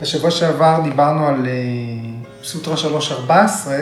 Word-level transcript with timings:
בשבוע 0.00 0.30
שעבר 0.30 0.80
דיברנו 0.84 1.26
על 1.26 1.46
אה, 1.46 1.52
סוטרה 2.42 2.76
314, 2.76 3.76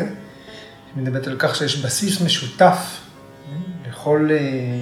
שמדברת 0.94 1.26
על 1.26 1.36
כך 1.38 1.56
שיש 1.56 1.84
בסיס 1.84 2.20
משותף 2.20 3.00
לכל, 3.88 4.28
אה, 4.30 4.36
אה, 4.36 4.80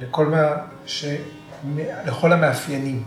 לכל, 0.00 0.26
מה, 0.26 0.46
ש, 0.86 1.04
לכל 2.06 2.32
המאפיינים. 2.32 3.04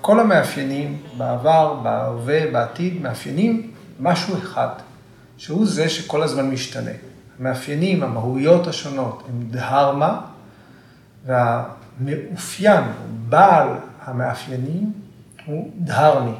כל 0.00 0.20
המאפיינים 0.20 1.02
בעבר, 1.16 1.74
בהווה, 1.82 2.50
בעתיד, 2.52 3.02
מאפיינים 3.02 3.70
משהו 4.00 4.38
אחד, 4.38 4.68
שהוא 5.36 5.66
זה 5.66 5.88
שכל 5.88 6.22
הזמן 6.22 6.50
משתנה. 6.50 6.90
המאפיינים, 7.40 8.02
המהויות 8.02 8.66
השונות, 8.66 9.22
הם 9.28 9.48
דהרמה, 9.50 10.20
והמאופיין, 11.26 12.84
בעל 13.28 13.68
המאפיינים, 14.04 15.07
הוא 15.48 15.72
דהרמי. 15.76 16.36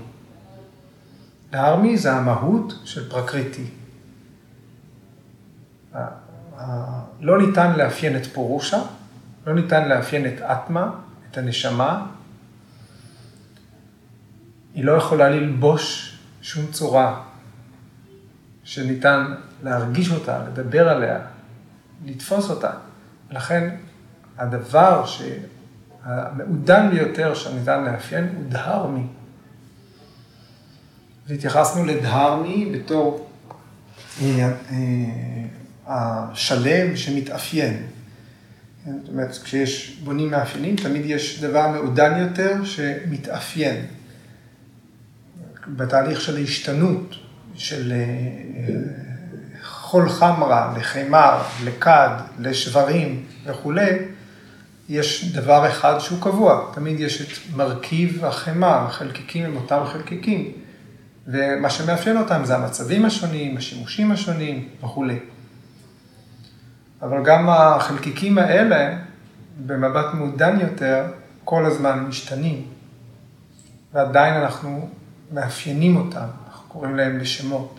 דהרמי 1.50 1.98
זה 1.98 2.12
המהות 2.12 2.72
של 2.84 3.10
פרקריטי. 3.10 3.64
לא 7.20 7.46
ניתן 7.46 7.76
לאפיין 7.76 8.16
את 8.16 8.26
פורושה, 8.26 8.82
לא 9.46 9.54
ניתן 9.54 9.88
לאפיין 9.88 10.26
את 10.26 10.42
אטמה, 10.42 10.90
את 11.30 11.38
הנשמה. 11.38 12.06
היא 14.74 14.84
לא 14.84 14.92
יכולה 14.92 15.28
ללבוש 15.28 16.18
שום 16.42 16.66
צורה 16.66 17.22
שניתן 18.64 19.34
להרגיש 19.62 20.10
אותה, 20.10 20.44
לדבר 20.44 20.88
עליה, 20.88 21.20
לתפוס 22.04 22.50
אותה. 22.50 22.70
לכן 23.30 23.76
הדבר 24.38 25.04
שהמעודן 26.04 26.90
ביותר 26.90 27.34
שניתן 27.34 27.84
לאפיין 27.84 28.28
הוא 28.36 28.44
דהרמי. 28.48 29.06
והתייחסנו 31.28 31.84
לדהרמי 31.84 32.72
בתור 32.74 33.30
אה, 34.22 34.52
אה, 34.70 34.76
השלם 35.86 36.96
שמתאפיין. 36.96 37.86
זאת 38.84 39.08
אומרת, 39.08 39.38
כשיש 39.44 40.00
בונים 40.04 40.30
מאפיינים, 40.30 40.76
תמיד 40.76 41.02
יש 41.04 41.40
דבר 41.40 41.68
מעודן 41.68 42.18
יותר 42.18 42.64
שמתאפיין. 42.64 43.86
בתהליך 45.68 46.20
של 46.20 46.36
ההשתנות, 46.36 47.14
של 47.54 47.92
אה, 47.92 48.74
חול 49.62 50.08
חמרה 50.08 50.74
לחמר, 50.78 51.42
לכד, 51.64 52.10
לשברים 52.38 53.24
וכולי, 53.44 53.98
יש 54.88 55.32
דבר 55.32 55.68
אחד 55.68 55.98
שהוא 55.98 56.22
קבוע, 56.22 56.70
תמיד 56.74 57.00
יש 57.00 57.22
את 57.22 57.56
מרכיב 57.56 58.24
החמר, 58.24 58.86
החלקיקים 58.86 59.44
הם 59.44 59.56
אותם 59.56 59.82
חלקיקים, 59.86 60.52
ומה 61.26 61.70
שמאפיין 61.70 62.16
אותם 62.16 62.40
זה 62.44 62.56
המצבים 62.56 63.04
השונים, 63.04 63.56
השימושים 63.56 64.12
השונים 64.12 64.68
וכולי. 64.82 65.18
אבל 67.02 67.24
גם 67.24 67.48
החלקיקים 67.48 68.38
האלה, 68.38 68.98
במבט 69.66 70.14
מעודן 70.14 70.60
יותר, 70.60 71.04
כל 71.44 71.66
הזמן 71.66 72.04
משתנים, 72.08 72.66
ועדיין 73.92 74.34
אנחנו 74.34 74.88
מאפיינים 75.32 75.96
אותם, 75.96 76.26
אנחנו 76.48 76.68
קוראים 76.68 76.96
להם 76.96 77.20
בשמות. 77.20 77.78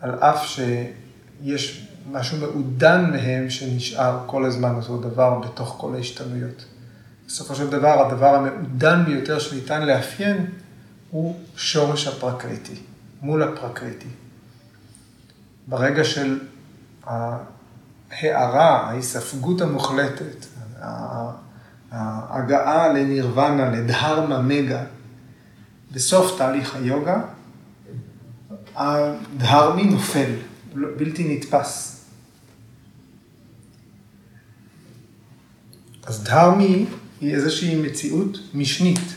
על 0.00 0.14
אף 0.14 0.46
שיש 0.46 1.87
משהו 2.12 2.38
מעודן 2.38 3.10
מהם 3.10 3.50
שנשאר 3.50 4.22
כל 4.26 4.44
הזמן 4.44 4.74
אותו 4.74 5.00
דבר 5.00 5.38
בתוך 5.38 5.74
כל 5.78 5.94
ההשתנויות. 5.94 6.64
בסופו 7.26 7.54
של 7.54 7.70
דבר, 7.70 8.06
הדבר 8.06 8.34
המעודן 8.34 9.04
ביותר 9.04 9.38
שניתן 9.38 9.86
לאפיין 9.86 10.46
הוא 11.10 11.40
שורש 11.56 12.06
הפרקריטי, 12.06 12.74
מול 13.22 13.42
הפרקריטי. 13.42 14.08
ברגע 15.66 16.04
של 16.04 16.38
ההארה, 17.04 18.88
ההיספגות 18.88 19.60
המוחלטת, 19.60 20.46
ההגעה 21.90 22.88
לנירוונה, 22.88 23.70
לדהרמה 23.70 24.42
מגה, 24.42 24.82
בסוף 25.92 26.38
תהליך 26.38 26.74
היוגה, 26.74 27.20
הדהרמי 28.76 29.84
נופל, 29.84 30.30
בלתי 30.74 31.36
נתפס. 31.36 31.87
אז 36.08 36.24
דהרמי 36.24 36.86
היא 37.20 37.34
איזושהי 37.34 37.82
מציאות 37.82 38.38
משנית 38.54 39.14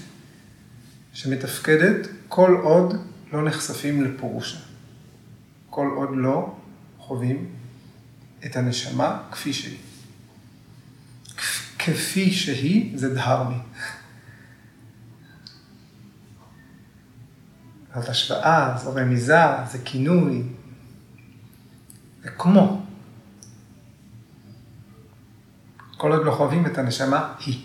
שמתפקדת 1.14 2.08
כל 2.28 2.58
עוד 2.64 2.96
לא 3.34 3.46
נחשפים 3.46 4.04
לפורושה. 4.04 4.58
כל 5.70 5.88
עוד 5.96 6.10
לא 6.14 6.56
חווים 6.98 7.50
את 8.46 8.56
הנשמה 8.56 9.24
כפי 9.32 9.54
שהיא. 9.54 9.78
כפי 11.80 12.32
שהיא 12.32 12.98
זה 12.98 13.16
דהרמי. 13.16 13.58
זאת 17.96 18.10
השוואה, 18.10 18.78
זו 18.84 18.96
רמיזה, 18.96 19.44
זה 19.72 19.78
כינוי, 19.86 20.44
זה 22.24 22.30
כמו. 22.30 22.86
כל 26.02 26.12
עוד 26.12 26.26
לא 26.26 26.32
חווים 26.32 26.66
את 26.66 26.78
הנשמה, 26.78 27.34
היא. 27.46 27.60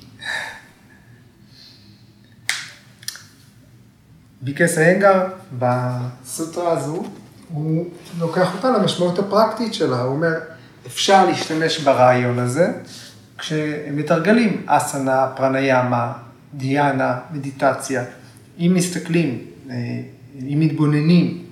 ביקס 4.42 4.78
איינגר 4.78 5.26
בסוטרה 5.58 6.72
הזו, 6.72 7.04
הוא 7.48 7.90
לוקח 8.18 8.54
אותה 8.54 8.70
למשמעות 8.70 9.18
הפרקטית 9.18 9.74
שלה, 9.74 10.00
הוא 10.00 10.14
אומר, 10.14 10.32
אפשר 10.86 11.26
להשתמש 11.26 11.78
ברעיון 11.78 12.38
הזה 12.38 12.72
כשהם 13.38 13.96
מתרגלים 13.96 14.62
אסנה, 14.66 15.32
פרניאמה, 15.36 16.12
דיאנה, 16.54 17.18
מדיטציה. 17.30 18.04
אם 18.58 18.72
מסתכלים, 18.74 19.38
אה, 19.70 19.74
אם 20.40 20.60
מתבוננים 20.60 21.44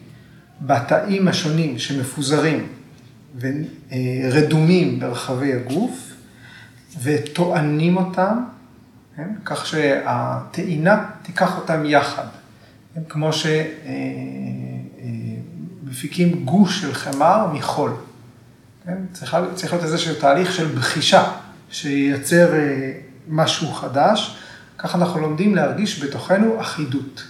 בתאים 0.60 1.28
השונים 1.28 1.78
שמפוזרים 1.78 2.66
ורדומים 3.40 5.00
ברחבי 5.00 5.52
הגוף 5.52 6.13
וטוענים 7.02 7.96
אותם, 7.96 8.44
כן? 9.16 9.28
כך 9.44 9.66
שהטעינה 9.66 11.06
תיקח 11.22 11.56
אותם 11.56 11.84
יחד, 11.84 12.26
כן? 12.94 13.00
כמו 13.08 13.30
שמפיקים 15.82 16.28
אה, 16.28 16.34
אה, 16.34 16.40
גוש 16.44 16.80
של 16.80 16.94
חמר 16.94 17.46
מחול. 17.52 17.92
כן? 18.84 18.98
צריך, 19.12 19.36
צריך 19.54 19.72
להיות 19.72 19.84
איזשהו 19.84 20.14
תהליך 20.14 20.52
של 20.52 20.66
בחישה, 20.66 21.32
שייצר 21.70 22.54
אה, 22.54 22.92
משהו 23.28 23.72
חדש. 23.72 24.36
ככה 24.78 24.98
אנחנו 24.98 25.20
לומדים 25.20 25.54
להרגיש 25.54 26.04
בתוכנו 26.04 26.60
אחידות. 26.60 27.24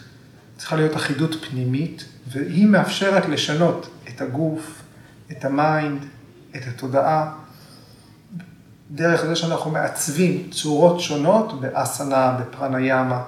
צריכה 0.56 0.76
להיות 0.76 0.96
אחידות 0.96 1.44
פנימית, 1.50 2.04
והיא 2.28 2.66
מאפשרת 2.66 3.28
לשנות 3.28 3.90
את 4.08 4.20
הגוף, 4.20 4.82
את 5.30 5.44
ה 5.44 5.54
mind, 5.54 6.04
את 6.56 6.62
התודעה, 6.68 7.32
דרך 8.94 9.24
זה 9.24 9.36
שאנחנו 9.36 9.70
מעצבים 9.70 10.48
צורות 10.50 11.00
שונות 11.00 11.60
באסנה, 11.60 12.38
בפרניאמה. 12.40 13.22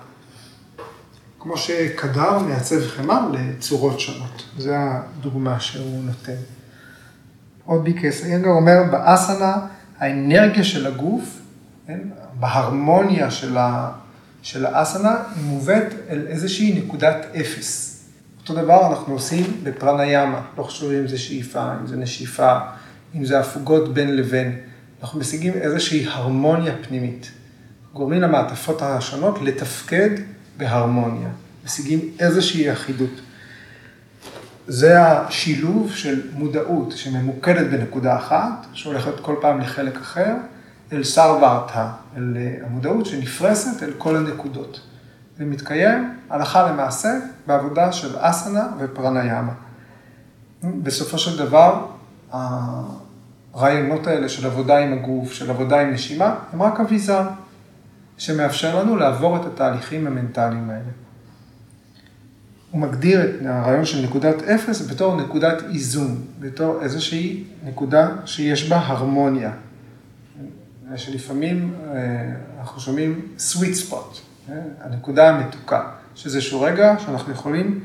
כמו 1.41 1.57
שקדר 1.57 2.39
מעצב 2.39 2.87
חמר 2.89 3.29
לצורות 3.33 4.01
שונות. 4.01 4.43
זו 4.59 4.73
הדוגמה 4.75 5.61
שהוא 5.61 6.05
נותן. 6.05 6.37
עוד 7.65 7.85
ביקס, 7.85 8.25
איינגר 8.25 8.51
אומר, 8.51 8.83
באסנה 8.91 9.57
האנרגיה 9.99 10.65
של 10.65 10.87
הגוף, 10.87 11.41
כן, 11.87 12.01
בהרמוניה 12.41 13.31
של, 13.31 13.59
ה, 13.59 13.93
של 14.43 14.67
האסנה, 14.67 15.17
היא 15.37 15.45
מובאת 15.45 15.95
אל 16.11 16.27
איזושהי 16.27 16.83
נקודת 16.83 17.27
אפס. 17.41 18.05
אותו 18.41 18.55
דבר 18.55 18.87
אנחנו 18.87 19.13
עושים 19.13 19.61
בפרניאמה, 19.63 20.41
לא 20.59 20.63
חשוב 20.63 20.93
אם 20.93 21.09
זה 21.09 21.19
שאיפה, 21.19 21.73
אם 21.81 21.87
זה 21.87 21.97
נשיפה, 21.97 22.59
אם 23.15 23.25
זה 23.25 23.41
הפוגות 23.41 23.95
בין 23.95 24.17
לבין. 24.17 24.59
אנחנו 25.03 25.21
משיגים 25.21 25.53
איזושהי 25.53 26.07
הרמוניה 26.07 26.75
פנימית. 26.89 27.31
גורמים 27.93 28.21
למעטפות 28.21 28.83
השונות 28.83 29.43
לתפקד 29.43 30.11
בהרמוניה. 30.57 31.29
משיגים 31.65 32.01
איזושהי 32.19 32.73
אחידות. 32.73 33.11
זה 34.67 35.03
השילוב 35.03 35.93
של 35.95 36.31
מודעות 36.33 36.93
שממוקדת 36.93 37.67
בנקודה 37.71 38.17
אחת, 38.17 38.67
שהולכת 38.73 39.21
כל 39.21 39.35
פעם 39.41 39.61
לחלק 39.61 39.97
אחר, 39.97 40.35
אל 40.93 41.05
סרברטה, 41.05 41.93
אל 42.17 42.37
המודעות 42.67 43.07
שנפרסת 43.07 43.83
אל 43.83 43.93
כל 43.99 44.17
הנקודות. 44.17 44.81
זה 45.39 45.45
מתקיים 45.45 46.17
הלכה 46.31 46.71
למעשה 46.71 47.19
בעבודה 47.47 47.93
של 47.93 48.17
אסנה 48.19 48.69
ופרניאמה. 48.79 49.53
בסופו 50.63 51.19
של 51.19 51.39
דבר, 51.39 51.87
הרעיונות 53.57 54.07
האלה 54.07 54.29
של 54.29 54.47
עבודה 54.47 54.79
עם 54.79 54.93
הגוף, 54.93 55.33
של 55.33 55.51
עבודה 55.51 55.81
עם 55.81 55.91
נשימה, 55.91 56.39
הם 56.53 56.63
רק 56.63 56.81
אביזר. 56.81 57.23
שמאפשר 58.19 58.79
לנו 58.83 58.97
לעבור 58.97 59.37
את 59.37 59.45
התהליכים 59.45 60.07
המנטליים 60.07 60.71
האלה. 60.71 60.91
הוא 62.71 62.81
מגדיר 62.81 63.25
את 63.25 63.47
הרעיון 63.47 63.85
של 63.85 64.05
נקודת 64.05 64.43
אפס 64.43 64.91
בתור 64.91 65.21
נקודת 65.21 65.63
איזון, 65.75 66.25
בתור 66.41 66.83
איזושהי 66.83 67.45
נקודה 67.65 68.11
שיש 68.27 68.69
בה 68.69 68.77
הרמוניה. 68.77 69.53
שלפעמים 70.97 71.75
אה, 71.95 72.33
אנחנו 72.61 72.81
שומעים 72.81 73.29
sweet 73.39 73.91
spot, 73.91 74.19
אה, 74.51 74.55
הנקודה 74.81 75.29
המתוקה, 75.29 75.91
שזה 76.15 76.39
איזשהו 76.39 76.61
רגע 76.61 76.95
שאנחנו 76.99 77.33
יכולים 77.33 77.81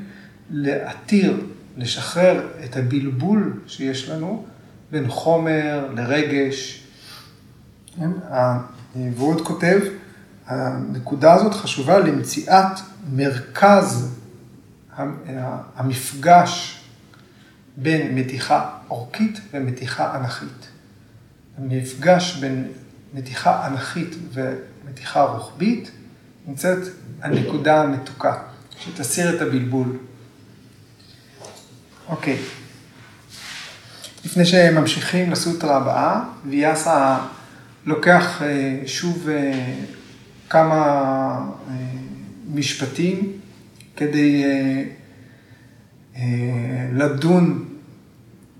להתיר, 0.49 1.41
לשחרר 1.77 2.47
את 2.65 2.77
הבלבול 2.77 3.59
שיש 3.67 4.09
לנו 4.09 4.45
בין 4.91 5.09
חומר 5.09 5.89
לרגש. 5.95 6.83
כן? 7.95 8.11
והוא 9.15 9.45
כותב, 9.45 9.79
הנקודה 10.47 11.33
הזאת 11.33 11.53
חשובה 11.53 11.99
למציאת 11.99 12.79
מרכז 13.13 14.17
המפגש 15.75 16.81
בין 17.77 18.15
מתיחה 18.15 18.77
אורכית 18.89 19.39
ומתיחה 19.53 20.15
אנכית. 20.19 20.67
המפגש 21.57 22.37
בין 22.37 22.71
מתיחה 23.13 23.67
אנכית 23.67 24.15
ומתיחה 24.33 25.21
רוחבית 25.23 25.91
נמצאת 26.47 26.77
הנקודה 27.21 27.81
המתוקה, 27.81 28.43
שתסיר 28.79 29.35
את 29.35 29.41
הבלבול. 29.41 29.97
אוקיי. 32.09 32.37
לפני 34.25 34.45
שממשיכים 34.45 35.31
לסוטרה 35.31 35.77
הבאה, 35.77 36.23
ויאסה 36.45 37.17
לוקח 37.85 38.41
אה, 38.41 38.79
שוב 38.85 39.29
אה, 39.29 39.75
כמה 40.49 40.75
אה, 41.69 41.73
משפטים 42.53 43.31
כדי 43.95 44.43
לדון 46.93 47.65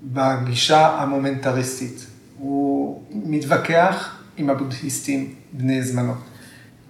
בגישה 0.02 0.86
המומנטריסטית. 0.88 2.06
הוא 2.38 3.02
מתווכח 3.12 4.16
עם 4.36 4.50
הבודהיסטים 4.50 5.34
בני 5.52 5.82
זמנו. 5.82 6.12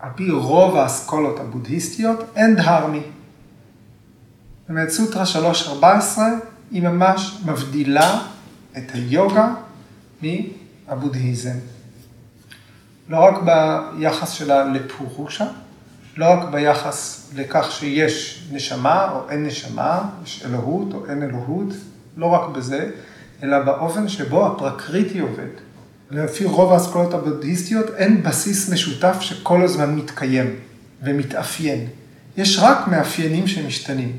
על 0.00 0.10
פי 0.14 0.30
רוב 0.30 0.76
האסכולות 0.76 1.40
הבודהיסטיות 1.40 2.24
אין 2.36 2.56
דהרמי. 2.56 2.98
זאת 2.98 4.68
אומרת, 4.68 4.90
סוטרה 4.90 5.24
3.14 5.74 5.84
היא 6.70 6.82
ממש 6.82 7.40
מבדילה 7.46 8.22
את 8.78 8.90
היוגה 8.94 9.54
מהבודהיזם. 10.22 11.56
לא 13.08 13.24
רק 13.24 13.34
ביחס 13.42 14.30
שלה 14.30 14.64
לפורושה, 14.64 15.46
לא 16.16 16.32
רק 16.32 16.48
ביחס 16.50 17.30
לכך 17.34 17.72
שיש 17.72 18.46
נשמה 18.52 19.10
או 19.10 19.30
אין 19.30 19.46
נשמה, 19.46 20.08
יש 20.24 20.44
אלוהות 20.46 20.94
או 20.94 21.06
אין 21.10 21.22
אלוהות, 21.22 21.68
לא 22.16 22.26
רק 22.26 22.56
בזה, 22.56 22.90
אלא 23.42 23.58
באופן 23.62 24.08
שבו 24.08 24.46
הפרקריטי 24.46 25.18
עובד. 25.18 25.48
לפי 26.10 26.44
רוב 26.44 26.72
האסכולות 26.72 27.14
הבודהיסטיות 27.14 27.86
אין 27.96 28.22
בסיס 28.22 28.72
משותף 28.72 29.16
שכל 29.20 29.62
הזמן 29.62 29.94
מתקיים 29.96 30.56
ומתאפיין. 31.02 31.86
יש 32.36 32.58
רק 32.62 32.88
מאפיינים 32.88 33.46
שמשתנים. 33.46 34.16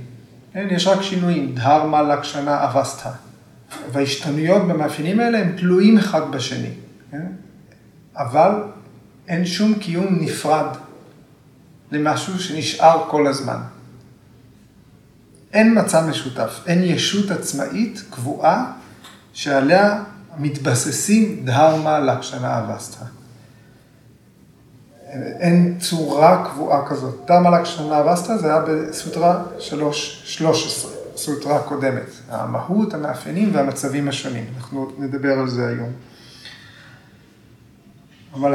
כן? 0.53 0.67
יש 0.71 0.87
רק 0.87 1.01
שינויים, 1.01 1.55
דהרמה, 1.55 2.01
לקשנה, 2.01 2.65
אבסטה. 2.65 3.11
וההשתנויות 3.91 4.67
במאפיינים 4.67 5.19
האלה 5.19 5.39
הם 5.39 5.55
תלויים 5.57 5.97
אחד 5.97 6.31
בשני. 6.31 6.71
כן? 7.11 7.25
אבל 8.15 8.51
אין 9.27 9.45
שום 9.45 9.73
קיום 9.73 10.17
נפרד 10.21 10.67
למשהו 11.91 12.39
שנשאר 12.39 13.05
כל 13.09 13.27
הזמן. 13.27 13.57
אין 15.53 15.79
מצב 15.79 16.03
משותף, 16.09 16.59
אין 16.67 16.83
ישות 16.83 17.31
עצמאית 17.31 18.03
קבועה 18.09 18.71
שעליה 19.33 20.03
מתבססים 20.37 21.41
דהרמה 21.45 21.99
לקשנה 21.99 22.59
אבסטה. 22.59 23.05
אין 25.39 25.77
צורה 25.79 26.49
קבועה 26.49 26.87
כזאת. 26.87 27.15
דהרמה 27.27 27.59
לקשנה 27.59 27.99
אבסטה 27.99 28.37
זה 28.37 28.47
היה 28.47 28.61
בסוטרה 28.67 29.43
3.13, 30.39 30.43
סוטרה 31.23 31.55
הקודמת. 31.55 32.09
המהות, 32.29 32.93
המאפיינים 32.93 33.49
והמצבים 33.53 34.07
השונים. 34.07 34.45
אנחנו 34.57 34.91
נדבר 34.97 35.39
על 35.39 35.49
זה 35.49 35.67
היום. 35.67 35.89
אבל 38.33 38.53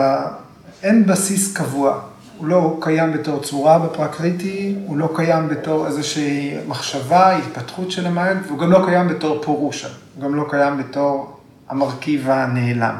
אין 0.83 1.07
בסיס 1.07 1.57
קבוע. 1.57 2.01
הוא 2.39 2.47
לא 2.47 2.79
קיים 2.81 3.13
בתור 3.13 3.43
צורה 3.43 3.79
בפרקריטי, 3.79 4.77
הוא 4.87 4.97
לא 4.97 5.13
קיים 5.17 5.49
בתור 5.49 5.87
איזושהי 5.87 6.57
מחשבה, 6.67 7.37
התפתחות 7.37 7.91
של 7.91 8.07
ה 8.07 8.12
mind, 8.12 8.41
והוא 8.47 8.59
גם 8.59 8.71
לא 8.71 8.83
קיים 8.87 9.09
בתור 9.09 9.43
פורושה, 9.45 9.89
הוא 10.15 10.23
גם 10.23 10.35
לא 10.35 10.47
קיים 10.51 10.79
בתור 10.79 11.41
המרכיב 11.69 12.31
הנעלם. 12.31 12.97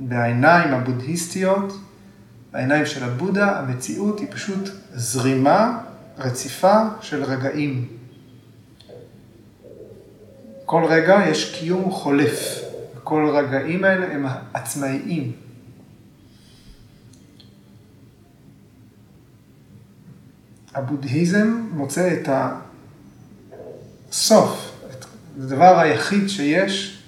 בעיניים 0.00 0.74
הבודהיסטיות, 0.74 1.78
בעיניים 2.52 2.86
של 2.86 3.04
הבודה, 3.04 3.58
המציאות 3.58 4.20
היא 4.20 4.28
פשוט 4.30 4.68
זרימה 4.94 5.78
רציפה 6.18 6.76
של 7.00 7.24
רגעים. 7.24 7.95
כל 10.66 10.84
רגע 10.84 11.16
יש 11.28 11.54
קיום 11.58 11.90
חולף, 11.90 12.62
כל 13.04 13.28
הרגעים 13.28 13.84
האלה 13.84 14.14
הם 14.14 14.26
עצמאיים. 14.54 15.32
הבודהיזם 20.74 21.66
מוצא 21.72 22.12
את 22.12 22.28
הסוף, 24.10 24.72
את 24.90 25.04
הדבר 25.36 25.78
היחיד 25.78 26.28
שיש 26.28 27.02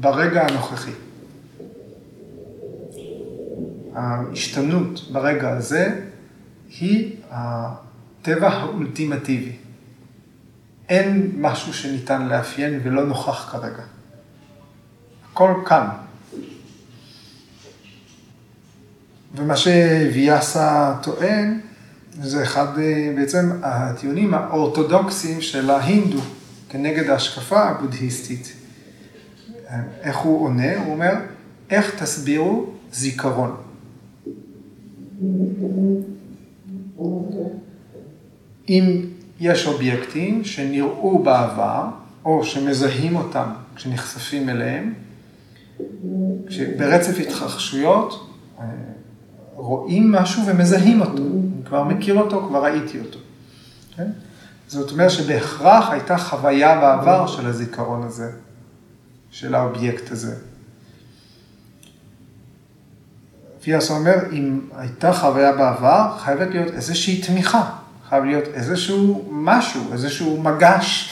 ברגע 0.00 0.46
הנוכחי. 0.46 0.92
ההשתנות 3.94 5.00
ברגע 5.12 5.50
הזה 5.50 6.00
היא 6.80 7.16
הטבע 7.30 8.48
האולטימטיבי. 8.48 9.56
אין 10.88 11.32
משהו 11.38 11.74
שניתן 11.74 12.28
לאפיין 12.28 12.80
ולא 12.82 13.04
נוכח 13.04 13.48
כרגע. 13.52 13.82
הכל 15.30 15.54
כאן. 15.66 15.86
ומה 19.36 19.56
שוויאסה 19.56 20.94
טוען, 21.02 21.60
זה 22.20 22.42
אחד 22.42 22.78
אה, 22.78 23.12
בעצם 23.16 23.50
הטיעונים 23.62 24.34
האורתודוקסיים 24.34 25.40
של 25.40 25.70
ההינדו 25.70 26.20
כנגד 26.68 27.10
ההשקפה 27.10 27.62
הבודהיסטית. 27.62 28.52
איך 30.02 30.16
הוא 30.16 30.44
עונה? 30.44 30.84
הוא 30.84 30.92
אומר, 30.92 31.12
איך 31.70 32.02
תסבירו 32.02 32.66
זיכרון? 32.92 33.56
אם 38.68 39.04
יש 39.42 39.66
אובייקטים 39.66 40.44
שנראו 40.44 41.22
בעבר, 41.22 41.84
או 42.24 42.44
שמזהים 42.44 43.16
אותם 43.16 43.48
כשנחשפים 43.74 44.48
אליהם, 44.48 44.94
ברצף 46.78 47.18
התרחשויות 47.20 48.30
אה, 48.58 48.64
רואים 49.54 50.12
משהו 50.12 50.46
ומזהים 50.46 51.00
אותו. 51.00 51.22
אני 51.22 51.64
כבר 51.64 51.84
מכיר 51.84 52.18
אותו, 52.18 52.46
כבר 52.48 52.64
ראיתי 52.64 53.00
אותו. 53.00 53.18
כן? 53.96 54.10
זאת 54.68 54.92
אומרת 54.92 55.10
שבהכרח 55.10 55.90
הייתה 55.90 56.18
חוויה 56.18 56.80
בעבר 56.80 57.26
של 57.26 57.46
הזיכרון 57.46 58.02
הזה, 58.02 58.30
של 59.30 59.54
האובייקט 59.54 60.12
הזה. 60.12 60.36
פיאסו 63.60 63.94
אומר, 63.94 64.14
אם 64.32 64.60
הייתה 64.76 65.12
חוויה 65.12 65.52
בעבר, 65.52 66.16
חייבת 66.18 66.48
להיות 66.50 66.74
איזושהי 66.74 67.22
תמיכה, 67.22 67.81
חייב 68.12 68.24
להיות 68.24 68.44
איזשהו 68.54 69.28
משהו, 69.30 69.92
איזשהו 69.92 70.42
מגש 70.42 71.10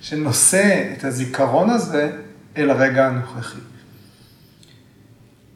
שנושא 0.00 0.92
את 0.98 1.04
הזיכרון 1.04 1.70
הזה 1.70 2.12
אל 2.56 2.70
הרגע 2.70 3.06
הנוכחי. 3.06 3.58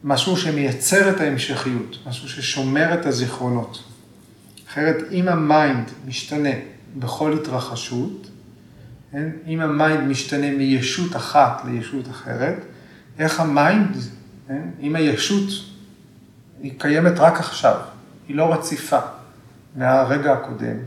משהו 0.03 0.37
שמייצר 0.37 1.09
את 1.09 1.21
ההמשכיות, 1.21 1.97
משהו 2.07 2.29
ששומר 2.29 2.93
את 2.93 3.05
הזיכרונות. 3.05 3.83
אחרת, 4.69 4.95
אם 5.11 5.27
ה 5.27 5.40
mind 5.40 5.91
משתנה 6.07 6.53
בכל 6.97 7.33
התרחשות, 7.33 8.27
כן? 9.11 9.29
אם 9.47 9.61
ה 9.61 9.70
mind 9.70 10.07
משתנה 10.07 10.51
מישות 10.51 11.15
אחת 11.15 11.61
לישות 11.65 12.09
אחרת, 12.09 12.65
איך 13.19 13.39
ה 13.39 13.49
mind, 13.49 13.97
כן? 14.47 14.61
אם 14.81 14.95
הישות 14.95 15.49
היא 16.61 16.71
קיימת 16.77 17.19
רק 17.19 17.39
עכשיו, 17.39 17.75
היא 18.27 18.35
לא 18.35 18.53
רציפה 18.53 18.99
מהרגע 19.75 20.33
הקודם, 20.33 20.77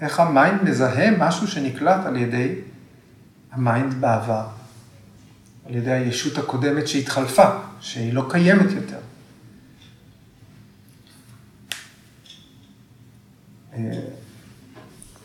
איך 0.00 0.20
ה 0.20 0.28
mind 0.28 0.62
מזהה 0.62 1.10
משהו 1.18 1.48
שנקלט 1.48 2.06
על 2.06 2.16
ידי 2.16 2.54
ה 3.52 3.62
mind 3.62 4.00
בעבר. 4.00 4.46
על 5.68 5.74
ידי 5.74 5.90
הישות 5.90 6.38
הקודמת 6.38 6.88
שהתחלפה, 6.88 7.50
שהיא 7.80 8.12
לא 8.12 8.26
קיימת 8.30 8.70
יותר. 8.70 8.98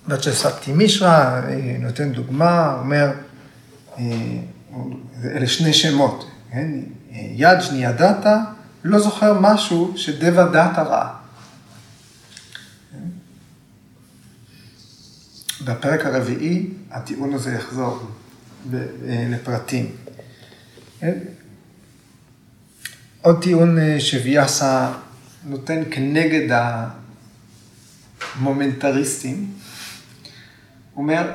וצ'ספטי 0.08 0.74
מישרא 0.74 1.42
נותן 1.80 2.12
דוגמה, 2.12 2.78
אומר, 2.80 3.12
אלה 5.24 5.48
שני 5.48 5.74
שמות, 5.74 6.32
כן? 6.52 6.72
יג'ניה 7.12 7.92
דאטה, 7.92 8.44
לא 8.84 9.00
זוכר 9.00 9.40
משהו 9.40 9.94
שדבה 9.96 10.46
דאטה 10.46 10.84
ראה. 10.84 11.25
בפרק 15.66 16.06
הרביעי 16.06 16.68
הטיעון 16.92 17.34
הזה 17.34 17.54
יחזור 17.54 18.12
לפרטים. 19.30 19.92
עוד 23.22 23.44
טיעון 23.44 23.78
שוויאסה 24.00 24.94
נותן 25.46 25.84
כנגד 25.92 26.60
המומנטריסטים, 28.36 29.52
הוא 30.94 31.04
אומר, 31.04 31.32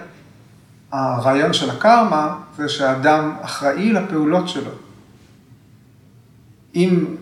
הרעיון 0.92 1.52
של 1.52 1.70
הקרמה 1.70 2.38
זה 2.56 2.68
שהאדם 2.68 3.36
אחראי 3.40 3.92
לפעולות 3.92 4.48
שלו. 4.48 4.72
אם 6.74 7.16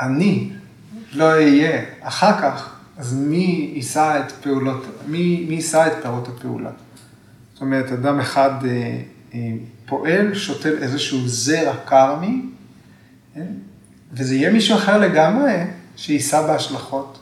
אני 0.00 0.52
לא 1.12 1.24
אהיה 1.24 1.84
אחר 2.00 2.40
כך, 2.42 2.79
אז 3.00 3.14
מי 3.14 3.72
יישא 3.74 4.22
את 4.26 4.32
פעולות, 4.32 4.86
מי, 5.06 5.46
מי 5.48 5.54
יישא 5.54 5.86
את 5.86 6.02
פירות 6.02 6.28
הפעולה? 6.28 6.70
זאת 7.52 7.60
אומרת, 7.60 7.92
אדם 7.92 8.20
אחד 8.20 8.50
אה, 8.64 9.00
אה, 9.34 9.52
פועל, 9.86 10.34
שותל 10.34 10.78
איזשהו 10.82 11.28
זרע 11.28 11.76
קרמי, 11.84 12.42
כן? 13.34 13.46
וזה 14.12 14.34
יהיה 14.34 14.52
מישהו 14.52 14.76
אחר 14.76 14.98
לגמרי 14.98 15.52
שיישא 15.96 16.46
בהשלכות 16.46 17.18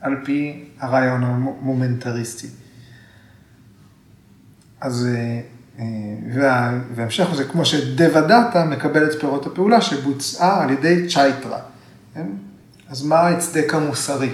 על 0.00 0.16
פי 0.24 0.64
הרעיון 0.78 1.24
המומנטריסטי. 1.24 2.48
אז, 4.80 5.08
אה, 5.78 5.84
וההמשך 6.94 7.34
זה 7.34 7.44
כמו 7.44 7.64
מקבל 8.64 9.10
את 9.10 9.20
פירות 9.20 9.46
הפעולה 9.46 9.80
שבוצעה 9.80 10.62
על 10.62 10.70
ידי 10.70 11.08
צ'ייטרה. 11.08 11.58
כן? 12.14 12.26
אז 12.88 13.02
מה 13.02 13.16
ההצדק 13.16 13.74
המוסרי? 13.74 14.30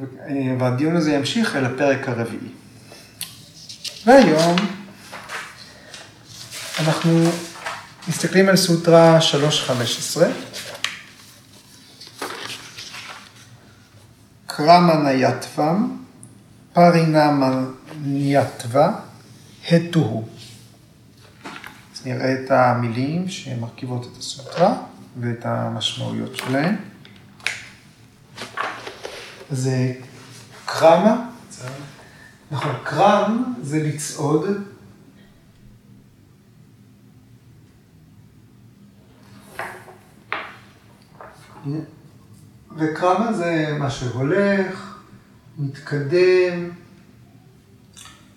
אוקיי, 0.00 0.56
והדיון 0.58 0.96
הזה 0.96 1.12
ימשיך 1.12 1.56
אל 1.56 1.64
הפרק 1.64 2.08
הרביעי. 2.08 2.52
והיום 4.06 4.56
אנחנו 6.80 7.30
מסתכלים 8.08 8.48
על 8.48 8.56
סוטרה 8.56 9.18
3.15. 10.16 10.20
קרמה 14.46 14.94
נייתvam, 14.94 15.60
פרינמה 16.72 17.64
נייתva, 18.04 18.78
התוהו. 19.68 20.28
אז 21.94 22.06
נראה 22.06 22.32
את 22.32 22.50
המילים 22.50 23.28
שמרכיבות 23.28 24.08
את 24.12 24.18
הסוטרה 24.18 24.74
ואת 25.20 25.46
המשמעויות 25.46 26.36
שלהן. 26.36 26.76
זה 29.50 29.94
קרמה, 30.66 31.26
נכון, 32.50 32.72
קרם 32.84 33.54
זה 33.62 33.82
לצעוד. 33.82 34.46
וקרמה 42.76 43.32
זה 43.32 43.76
מה 43.78 43.90
שהולך, 43.90 44.98
מתקדם, 45.58 46.70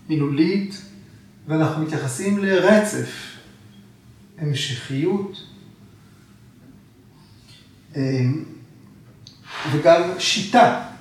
מילולית, 0.09 0.81
ואנחנו 1.47 1.83
מתייחסים 1.83 2.37
לרצף, 2.39 3.09
המשכיות, 4.37 5.37
וגם 9.71 10.01
שיטה. 10.19 10.92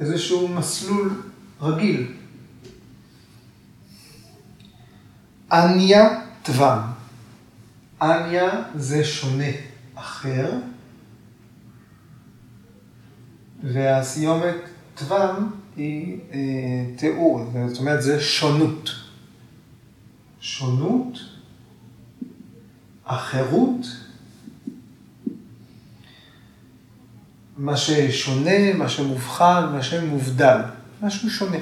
איזשהו 0.00 0.48
מסלול 0.48 1.22
רגיל. 1.60 2.12
אניה 5.52 6.20
טוואם. 6.42 6.78
אניה 8.02 8.62
זה 8.74 9.04
שונה, 9.04 9.50
אחר, 9.94 10.52
והסיומת 13.62 14.56
טוואם 14.94 15.34
היא 15.76 16.18
אה, 16.32 16.38
תיאור, 16.96 17.52
זאת 17.68 17.78
אומרת 17.78 18.02
זה 18.02 18.20
שונות. 18.20 18.90
שונות, 20.40 21.18
אחרות, 23.04 23.86
מה 27.56 27.76
ששונה, 27.76 28.74
מה 28.74 28.88
שמובחן, 28.88 29.68
מה 29.72 29.82
שמובדל, 29.82 30.60
משהו 31.02 31.30
שונה. 31.30 31.58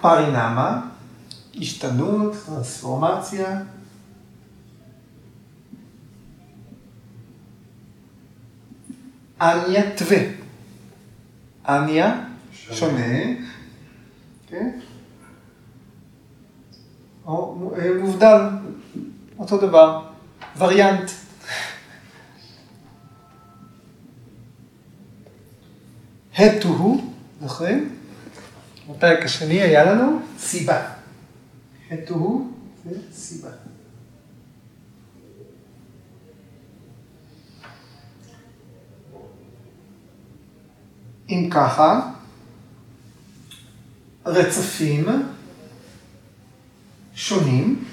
פרינמה, 0.00 0.80
השתנות, 1.60 2.36
טרנספורמציה. 2.46 3.60
אניה 9.40 9.96
תווה. 9.96 10.18
אניה, 11.68 12.24
שונה, 12.52 13.24
כן? 14.48 14.78
או 17.26 17.72
אה, 17.78 17.90
מובדל, 18.00 18.40
אותו 19.38 19.58
דבר, 19.58 20.02
וריאנט. 20.58 21.10
הטו 26.38 26.68
הוא, 26.68 27.12
זוכרים? 27.40 27.94
בפרק 28.90 29.24
השני 29.24 29.60
היה 29.60 29.84
לנו 29.84 30.20
סיבה. 30.38 30.88
הטו 31.90 32.14
הוא 32.14 32.52
זה 32.84 32.98
סיבה. 33.12 33.48
אם 41.28 41.48
ככה, 41.52 42.10
רצפים 44.26 45.06
שונים 47.14 47.84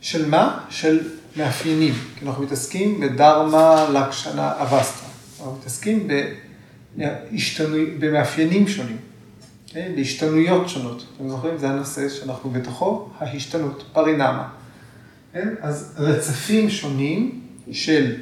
של 0.00 0.28
מה? 0.28 0.64
של 0.70 1.10
מאפיינים. 1.36 1.94
כי 2.18 2.26
אנחנו 2.26 2.42
מתעסקים 2.42 3.00
בדרמה 3.00 3.88
לקשנה 3.92 4.62
אבסטרה. 4.62 5.08
אנחנו 5.38 5.56
מתעסקים 5.56 6.08
ב... 6.08 6.12
במאפיינים 7.98 8.68
שונים, 8.68 8.96
כן? 9.66 9.92
בהשתנויות 9.96 10.68
שונות. 10.68 11.06
אתם 11.16 11.28
זוכרים? 11.28 11.58
זה 11.58 11.70
הנושא 11.70 12.08
שאנחנו 12.08 12.50
בתוכו, 12.50 13.08
ההשתנות, 13.18 13.84
פרינמה. 13.92 14.48
כן? 15.32 15.48
אז 15.60 15.94
רצפים 15.98 16.70
שונים 16.70 17.40
של 17.72 18.16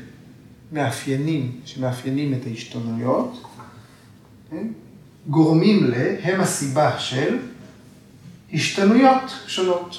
מאפיינים 0.72 1.60
שמאפיינים 1.64 2.34
את 2.34 2.46
ההשתנויות, 2.46 3.42
כן? 4.50 4.66
גורמים 5.28 5.84
ל... 5.84 5.94
הם 6.22 6.40
הסיבה 6.40 6.98
של 6.98 7.38
השתנויות 8.52 9.32
שונות. 9.46 9.98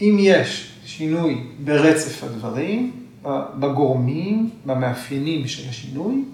אם 0.00 0.16
יש 0.20 0.70
שינוי 0.84 1.46
ברצף 1.64 2.24
הדברים, 2.24 2.99
בגורמים, 3.24 4.50
במאפיינים 4.66 5.48
של 5.48 5.68
השינוי, 5.68 6.24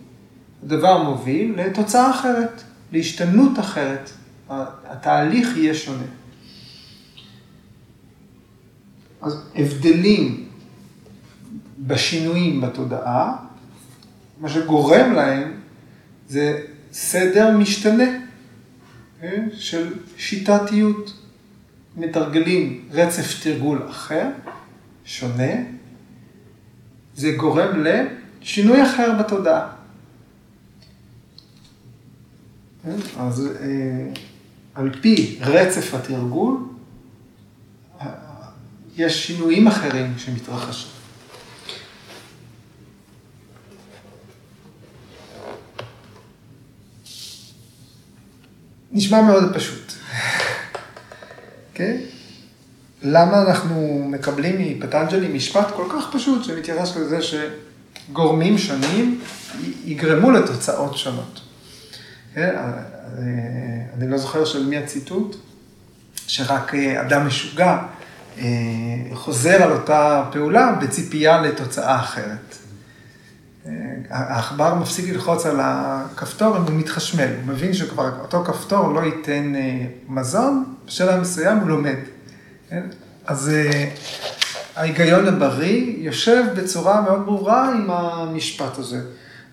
הדבר 0.62 1.02
מוביל 1.02 1.60
לתוצאה 1.60 2.10
אחרת, 2.10 2.62
להשתנות 2.92 3.58
אחרת. 3.58 4.10
התהליך 4.48 5.56
יהיה 5.56 5.74
שונה. 5.74 6.06
אז 9.22 9.42
הבדלים 9.54 10.48
בשינויים 11.78 12.60
בתודעה, 12.60 13.36
מה 14.40 14.48
שגורם 14.48 15.12
להם 15.12 15.52
זה 16.28 16.60
סדר 16.92 17.56
משתנה 17.56 18.04
כן? 19.20 19.48
של 19.52 19.94
שיטתיות. 20.16 21.12
מתרגלים 21.96 22.84
רצף 22.90 23.42
תרגול 23.42 23.86
אחר, 23.90 24.28
שונה, 25.04 25.52
זה 27.16 27.32
גורם 27.32 27.84
לשינוי 27.84 28.82
אחר 28.82 29.12
בתודעה. 29.18 29.68
כן? 32.82 32.96
אז 33.18 33.46
אה, 33.60 34.12
על 34.74 34.90
פי 35.00 35.38
רצף 35.40 35.94
התרגול, 35.94 36.56
יש 38.96 39.26
שינויים 39.26 39.66
אחרים 39.66 40.14
שמתרחשים. 40.18 40.90
נשמע 48.92 49.22
מאוד 49.22 49.54
פשוט. 49.54 49.92
כן? 51.74 51.96
למה 53.08 53.42
אנחנו 53.42 54.04
מקבלים 54.08 54.54
מפטנג'לי 54.58 55.28
משפט 55.28 55.66
כל 55.76 55.84
כך 55.90 56.04
פשוט 56.12 56.44
שמתייחס 56.44 56.96
לזה 56.96 57.18
שגורמים 57.22 58.58
שונים 58.58 59.20
יגרמו 59.84 60.30
לתוצאות 60.30 60.96
שונות. 60.96 61.40
כן? 62.34 62.56
אני 63.96 64.10
לא 64.10 64.18
זוכר 64.18 64.44
של 64.44 64.66
מי 64.66 64.76
הציטוט, 64.76 65.36
שרק 66.26 66.74
אדם 66.74 67.26
משוגע 67.26 67.78
אה, 68.38 68.44
חוזר 69.14 69.62
על 69.62 69.72
אותה 69.72 70.24
פעולה 70.32 70.72
בציפייה 70.82 71.42
לתוצאה 71.42 72.00
אחרת. 72.00 72.56
אה, 73.66 73.72
העכבר 74.10 74.74
מפסיק 74.74 75.14
ללחוץ 75.14 75.46
על 75.46 75.56
הכפתור, 75.60 76.56
הוא 76.56 76.70
מתחשמל, 76.70 77.28
הוא 77.36 77.46
מבין 77.46 77.74
שכבר 77.74 78.10
אותו 78.20 78.44
כפתור 78.44 78.92
לא 78.92 79.00
ייתן 79.00 79.54
אה, 79.54 79.86
מזון, 80.08 80.64
בשלב 80.86 81.20
מסוים 81.20 81.58
הוא 81.58 81.68
לומד. 81.68 82.15
כן? 82.68 82.86
אז 83.26 83.50
ההיגיון 84.76 85.28
הבריא 85.28 85.94
יושב 85.98 86.44
בצורה 86.56 87.00
מאוד 87.00 87.26
ברורה 87.26 87.72
עם 87.72 87.90
המשפט 87.90 88.78
הזה. 88.78 89.00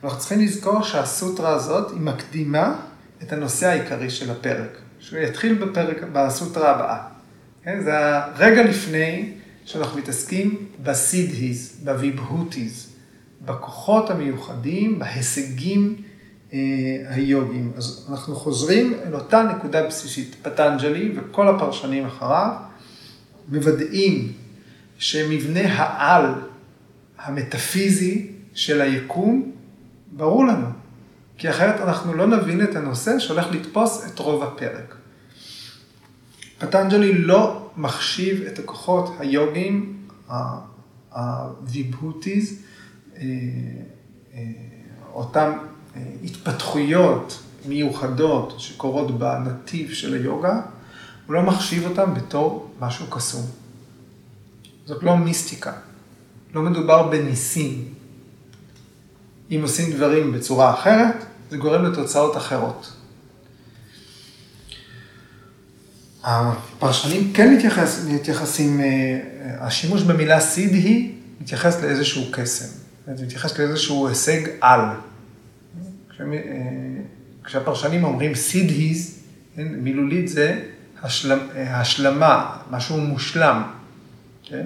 אנחנו 0.04 0.20
צריכים 0.20 0.40
לזכור 0.40 0.84
שהסוטרה 0.84 1.50
הזאת 1.50 1.92
היא 1.92 2.02
מקדימה 2.02 2.76
את 3.24 3.34
הנושא 3.34 3.68
העיקרי 3.68 4.10
של 4.10 4.32
הפרק, 4.32 4.78
שהוא 5.00 5.20
יתחיל 5.20 5.54
בפרק, 5.54 5.98
בסוטרה 6.14 6.72
הבאה. 6.72 7.04
כן? 7.64 7.84
זה 7.84 7.92
הרגע 7.96 8.64
לפני 8.64 9.34
שאנחנו 9.66 9.98
מתעסקים 9.98 10.66
בסידהיז, 10.84 11.80
בוויבהוטיז, 11.84 12.90
בכוחות 13.46 14.10
המיוחדים, 14.10 15.00
בהישגים 15.00 15.96
אה, 16.54 16.60
היוגיים. 17.10 17.72
אז 17.78 18.08
אנחנו 18.12 18.36
חוזרים 18.36 18.94
אל 19.06 19.16
אותה 19.16 19.44
נקודה 19.44 19.88
בסיסית. 19.88 20.36
פטנג'לי 20.42 21.12
וכל 21.16 21.48
הפרשנים 21.48 22.06
אחריו 22.06 22.50
מוודאים 23.48 24.32
שמבנה 24.98 25.74
העל 25.74 26.26
המטאפיזי 27.18 28.32
של 28.54 28.82
היקום 28.82 29.52
ברור 30.12 30.46
לנו, 30.46 30.68
כי 31.38 31.50
אחרת 31.50 31.82
אנחנו 31.82 32.14
לא 32.14 32.28
נבין 32.28 32.64
את 32.64 32.76
הנושא 32.76 33.20
שהולך 33.20 33.46
לתפוס 33.52 34.08
את 34.08 34.20
רוב 34.20 34.44
הפרק. 34.44 34.96
פטנג'לי 36.58 37.14
לא 37.14 37.70
מחשיב 37.78 38.42
את 38.42 38.60
הכוחות 38.60 39.16
היוגיים, 39.20 39.98
הוויבהוטיז, 41.12 42.64
אה, 43.18 43.24
אותן 45.14 45.52
אה, 45.96 46.02
התפתחויות 46.24 47.44
מיוחדות 47.66 48.54
שקורות 48.58 49.20
בנתיב 49.20 49.92
של 49.92 50.14
היוגה, 50.14 50.62
הוא 51.28 51.34
לא 51.34 51.42
מחשיב 51.42 51.86
אותם 51.86 52.14
בתור 52.14 52.72
משהו 52.80 53.08
קסום. 53.08 53.46
זאת 54.86 55.04
לא 55.04 55.18
מיסטיקה, 55.18 55.74
לא 56.54 56.62
מדובר 56.62 57.08
בניסים. 57.08 57.94
אם 59.52 59.60
עושים 59.62 59.94
דברים 59.94 60.32
בצורה 60.32 60.74
אחרת, 60.74 61.26
זה 61.50 61.58
גורם 61.58 61.86
לתוצאות 61.86 62.38
אחרות. 62.38 62.94
הפרשנים 66.24 67.34
כן 67.34 67.54
מתייחס, 67.54 68.06
מתייחסים, 68.10 68.80
אה, 68.80 69.20
השימוש 69.60 70.04
במילה 70.04 70.40
סיד 70.40 70.74
היא 70.74 71.16
מתייחס 71.42 71.84
לאיזשהו 71.84 72.24
קסם, 72.32 72.66
זה 73.16 73.26
מתייחס 73.26 73.60
לאיזשהו 73.60 74.08
הישג 74.08 74.42
על. 74.62 74.80
אה, 76.22 76.26
כשהפרשנים 77.44 78.04
אומרים 78.04 78.36
סיד 78.36 78.70
היז, 78.70 79.20
כן, 79.56 79.68
מילולית 79.68 80.28
זה 80.28 80.62
השלמה, 81.04 81.44
השלמה, 81.56 82.58
משהו 82.72 82.98
מושלם, 82.98 83.64
כן? 84.44 84.66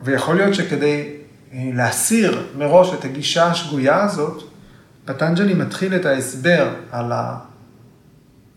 ויכול 0.00 0.36
להיות 0.36 0.54
שכדי 0.54 1.16
אה, 1.52 1.70
להסיר 1.74 2.46
מראש 2.58 2.94
את 2.94 3.04
הגישה 3.04 3.46
השגויה 3.46 4.02
הזאת, 4.02 4.42
פטנג'לי 5.04 5.54
מתחיל 5.54 5.94
את 5.94 6.04
ההסבר 6.04 6.74
על 6.90 7.12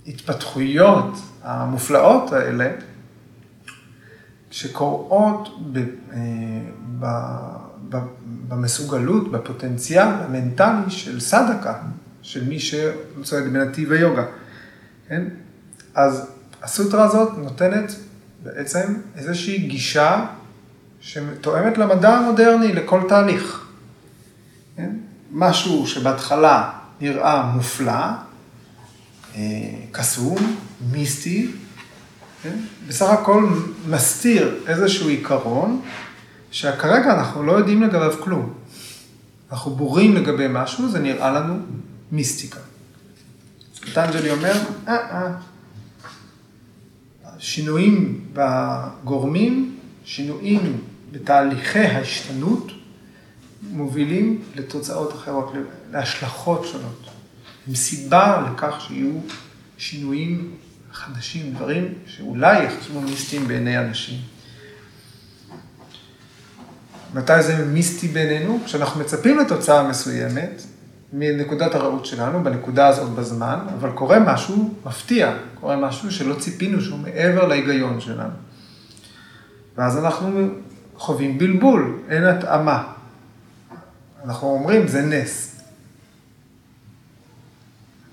ההתפתחויות 0.05 1.17
המופלאות 1.43 2.33
האלה, 2.33 2.71
שקורות 4.51 5.59
אה, 6.13 7.09
במסוגלות, 8.47 9.31
בפוטנציאל 9.31 10.07
המנטלי 10.07 10.89
של 10.89 11.19
סדקה, 11.19 11.79
של 12.25 12.43
מי 12.43 12.59
שצועד 12.59 13.43
בנתיב 13.53 13.91
היוגה. 13.91 14.25
כן? 15.07 15.23
אז 15.93 16.31
הסוטרה 16.63 17.03
הזאת 17.03 17.37
נותנת 17.37 17.95
בעצם 18.43 18.93
איזושהי 19.15 19.57
גישה 19.57 20.25
שתואמת 21.01 21.77
למדע 21.77 22.13
המודרני, 22.13 22.73
לכל 22.73 23.01
תהליך. 23.09 23.65
כן? 24.77 24.89
משהו 25.31 25.87
שבהתחלה 25.87 26.71
נראה 27.01 27.43
מופלא, 27.43 27.91
אה, 29.35 29.41
קסום, 29.91 30.57
מיסטי, 30.91 31.51
כן? 32.43 32.57
בסך 32.87 33.09
הכל 33.09 33.49
מסתיר 33.89 34.55
איזשהו 34.67 35.09
עיקרון, 35.09 35.81
שכרגע 36.51 37.13
אנחנו 37.13 37.43
לא 37.43 37.51
יודעים 37.51 37.83
לגביו 37.83 38.13
כלום. 38.19 38.53
אנחנו 39.51 39.71
בורים 39.71 40.15
לגבי 40.15 40.45
משהו, 40.49 40.89
זה 40.89 40.99
נראה 40.99 41.31
לנו 41.31 41.59
מיסטיקה. 42.11 42.59
פטנג'לי 43.81 44.31
אומר, 44.31 44.53
אה, 44.87 44.93
אה, 44.95 45.31
שינויים 47.39 48.25
בגורמים, 48.33 49.77
שינויים 50.05 50.81
בתהליכי 51.11 51.79
ההשתנות, 51.79 52.71
מובילים 53.71 54.41
לתוצאות 54.55 55.13
אחרות, 55.13 55.53
להשלכות 55.91 56.65
שונות. 56.71 57.09
עם 57.67 57.75
סיבה 57.75 58.49
לכך 58.51 58.85
שיהיו 58.87 59.11
שינויים 59.77 60.55
חדשים, 60.91 61.53
דברים 61.53 61.93
שאולי 62.05 62.63
יחשבו 62.63 63.01
מיסטיים 63.01 63.47
בעיני 63.47 63.79
אנשים. 63.79 64.17
מתי 67.13 67.43
זה 67.43 67.65
מיסטי 67.65 68.07
בעינינו? 68.07 68.59
כשאנחנו 68.65 68.99
מצפים 68.99 69.39
לתוצאה 69.39 69.89
מסוימת, 69.89 70.63
מנקודת 71.17 71.75
הראות 71.75 72.05
שלנו, 72.05 72.43
בנקודה 72.43 72.87
הזאת 72.87 73.09
בזמן, 73.09 73.59
אבל 73.79 73.91
קורה 73.91 74.19
משהו 74.19 74.73
מפתיע, 74.85 75.37
קורה 75.59 75.75
משהו 75.75 76.11
שלא 76.11 76.35
ציפינו 76.35 76.81
שהוא 76.81 76.99
מעבר 76.99 77.47
להיגיון 77.47 78.01
שלנו. 78.01 78.33
ואז 79.77 79.97
אנחנו 79.97 80.47
חווים 80.95 81.37
בלבול, 81.37 81.99
אין 82.09 82.23
התאמה. 82.23 82.93
אנחנו 84.25 84.47
אומרים, 84.47 84.87
זה 84.87 85.01
נס. 85.01 85.61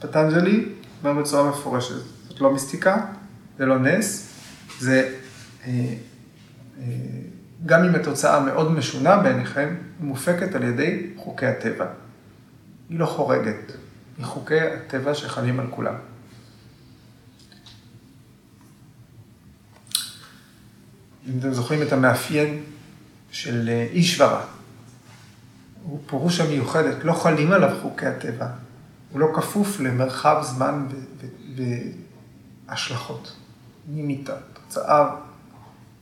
פטנג'לי 0.01 0.69
אומר 1.05 1.23
בצורה 1.23 1.51
מפורשת, 1.51 1.95
זאת 2.29 2.41
לא 2.41 2.53
מיסטיקה, 2.53 3.07
זה 3.59 3.67
לא 3.67 3.79
נס, 3.79 4.33
זה, 4.79 5.15
אה, 5.67 5.71
אה, 6.81 6.85
גם 7.67 7.85
אם 7.85 7.95
התוצאה 7.95 8.41
מאוד 8.41 8.73
משונה 8.73 9.17
בעיניכם, 9.17 9.75
מופקת 10.01 10.55
על 10.55 10.63
ידי 10.63 11.07
חוקי 11.17 11.47
הטבע. 11.47 11.87
היא 12.93 12.99
לא 12.99 13.07
חורגת, 13.07 13.73
היא 14.19 14.27
חוקי 14.27 14.61
הטבע 14.61 15.15
שחלים 15.15 15.61
על 15.61 15.67
כולם. 15.71 15.95
אם 21.27 21.39
אתם 21.39 21.53
זוכרים 21.53 21.83
את 21.83 21.93
המאפיין 21.93 22.63
של 23.31 23.69
אה, 23.69 23.89
אישברה, 23.93 24.45
הוא 25.83 26.01
פירוש 26.07 26.41
המיוחדת, 26.41 27.05
לא 27.05 27.13
חלים 27.13 27.53
עליו 27.53 27.79
חוקי 27.83 28.07
הטבע, 28.07 28.49
הוא 29.13 29.21
לא 29.21 29.27
כפוף 29.35 29.81
למרחב 29.81 30.43
זמן 30.43 30.87
והשלכות. 32.69 33.37
נימיתה, 33.89 34.37
תוצאה, 34.53 35.17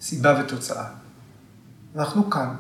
סיבה 0.00 0.42
ותוצאה. 0.44 0.84
אנחנו 1.96 2.30
כאן. 2.30 2.54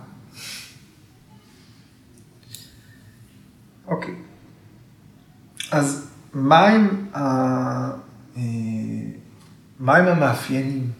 אוקיי. 3.86 4.14
אז 5.72 6.10
מהם, 6.34 7.06
ה... 7.14 7.20
אה, 8.36 8.42
מהם 9.80 10.06
המאפיינים 10.06 10.90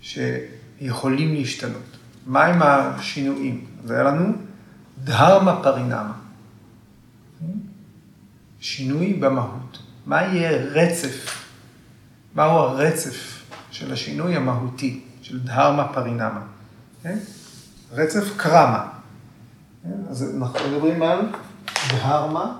שיכולים 0.00 1.34
להשתנות? 1.34 1.96
מהם 2.26 2.62
השינויים? 2.62 3.64
אז 3.84 3.90
היה 3.90 4.02
לנו 4.02 4.32
דהרמה 5.04 5.62
פרינמה. 5.62 6.12
שינוי 8.60 9.14
במהות. 9.14 9.78
מה 10.06 10.22
יהיה 10.22 10.50
רצף? 10.50 11.44
מהו 12.34 12.58
הרצף 12.58 13.42
של 13.70 13.92
השינוי 13.92 14.36
המהותי, 14.36 15.00
של 15.22 15.40
דהרמה 15.40 15.88
פרינמה. 15.92 16.40
כן? 17.02 17.18
רצף 17.92 18.36
קרמה. 18.36 18.88
כן? 19.82 19.98
אז 20.10 20.34
אנחנו 20.36 20.58
מדברים 20.70 21.02
על 21.02 21.20
דהרמה, 21.88 22.58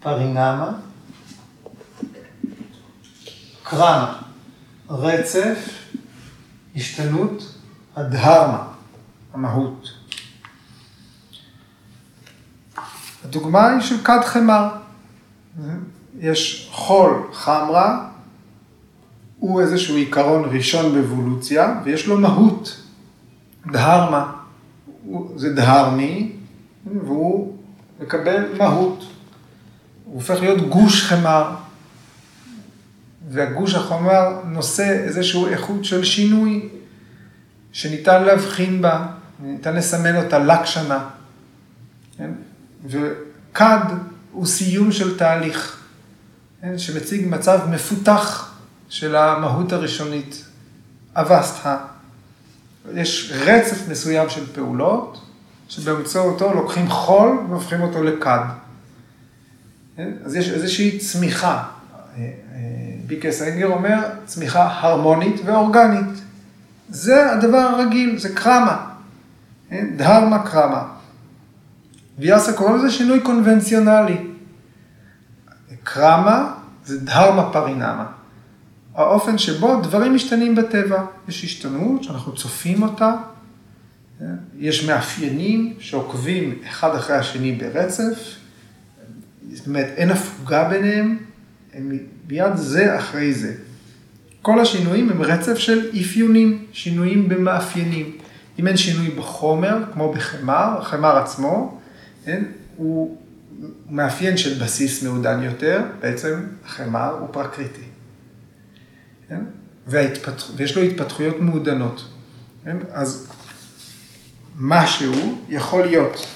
פרינמה, 0.00 0.72
קרמה, 3.62 4.22
רצף, 4.90 5.58
השתנות, 6.76 7.54
הדהרמה, 7.96 8.62
המהות. 9.32 9.88
הדוגמה 13.24 13.68
היא 13.68 13.80
של 13.80 14.04
כד 14.04 14.20
חמר. 14.24 14.68
יש 16.18 16.68
חול 16.72 17.28
חמרה, 17.32 18.08
הוא 19.38 19.60
איזשהו 19.60 19.96
עיקרון 19.96 20.44
ראשון 20.44 20.94
באבולוציה, 20.94 21.80
ויש 21.84 22.06
לו 22.06 22.20
מהות, 22.20 22.80
דהרמה. 23.72 24.43
זה 25.36 25.52
דהרמי, 25.52 26.32
והוא 26.86 27.56
מקבל 28.00 28.44
מהות. 28.58 29.04
הוא 30.04 30.14
הופך 30.14 30.40
להיות 30.40 30.68
גוש 30.68 31.02
חמר. 31.02 31.54
והגוש 33.30 33.74
החומר 33.74 34.40
נושא 34.44 35.04
איזשהו 35.04 35.46
איכות 35.46 35.84
של 35.84 36.04
שינוי, 36.04 36.68
שניתן 37.72 38.22
להבחין 38.22 38.82
בה, 38.82 39.06
ניתן 39.42 39.76
לסמן 39.76 40.16
אותה 40.16 40.38
לקשנה. 40.38 41.08
כן? 42.16 42.30
וכד 42.86 43.84
הוא 44.32 44.46
סיום 44.46 44.92
של 44.92 45.18
תהליך, 45.18 45.82
כן? 46.62 46.78
שמציג 46.78 47.26
מצב 47.28 47.60
מפותח 47.70 48.54
של 48.88 49.16
המהות 49.16 49.72
הראשונית, 49.72 50.44
אבסטה. 51.14 51.78
יש 52.92 53.32
רצף 53.46 53.88
מסוים 53.88 54.28
של 54.28 54.52
פעולות, 54.54 55.20
שבאמצעותו 55.68 56.54
לוקחים 56.54 56.88
חול 56.88 57.38
והופכים 57.48 57.80
אותו 57.80 58.02
לכד. 58.02 58.44
אז 60.24 60.34
יש 60.34 60.50
איזושהי 60.50 60.98
צמיחה. 60.98 61.64
ביקס 63.06 63.42
אנגר 63.42 63.66
אומר, 63.66 63.98
צמיחה 64.26 64.68
הרמונית 64.80 65.40
ואורגנית. 65.44 66.20
זה 66.88 67.32
הדבר 67.32 67.58
הרגיל, 67.58 68.18
זה 68.18 68.34
קרמה. 68.34 68.90
דהרמה 69.96 70.46
קרמה. 70.46 70.82
ויאסה 72.18 72.52
קורא 72.52 72.76
לזה 72.76 72.90
שינוי 72.90 73.20
קונבנציונלי. 73.20 74.26
קרמה 75.82 76.54
זה 76.84 77.00
דהרמה 77.00 77.52
פרינמה. 77.52 78.06
האופן 78.94 79.38
שבו 79.38 79.80
דברים 79.82 80.14
משתנים 80.14 80.54
בטבע. 80.54 81.04
יש 81.28 81.44
השתנות 81.44 82.04
שאנחנו 82.04 82.34
צופים 82.34 82.82
אותה, 82.82 83.14
יש 84.58 84.84
מאפיינים 84.84 85.74
שעוקבים 85.78 86.58
אחד 86.68 86.94
אחרי 86.94 87.16
השני 87.16 87.52
ברצף, 87.52 88.36
זאת 89.52 89.66
אומרת 89.66 89.86
אין 89.96 90.10
הפוגה 90.10 90.68
ביניהם, 90.68 91.18
הם 91.74 91.98
מיד 92.28 92.56
זה 92.56 92.98
אחרי 92.98 93.34
זה. 93.34 93.54
כל 94.42 94.60
השינויים 94.60 95.10
הם 95.10 95.22
רצף 95.22 95.58
של 95.58 95.90
אפיונים, 96.00 96.64
שינויים 96.72 97.28
במאפיינים. 97.28 98.16
אם 98.58 98.66
אין 98.66 98.76
שינוי 98.76 99.10
בחומר, 99.10 99.78
כמו 99.92 100.12
בחמר, 100.12 100.78
החמר 100.78 101.16
עצמו, 101.16 101.80
כן, 102.24 102.44
הוא 102.76 103.16
מאפיין 103.90 104.36
של 104.36 104.64
בסיס 104.64 105.02
מעודן 105.02 105.42
יותר, 105.42 105.82
בעצם 106.00 106.40
החמר 106.64 107.16
הוא 107.20 107.28
פרקריטי. 107.32 107.93
כן? 109.28 109.40
וההתפתח... 109.86 110.50
ויש 110.56 110.76
לו 110.76 110.82
התפתחויות 110.82 111.40
מעודנות. 111.40 112.04
כן? 112.64 112.76
אז 112.92 113.28
משהו 114.58 115.38
יכול 115.48 115.86
להיות 115.86 116.26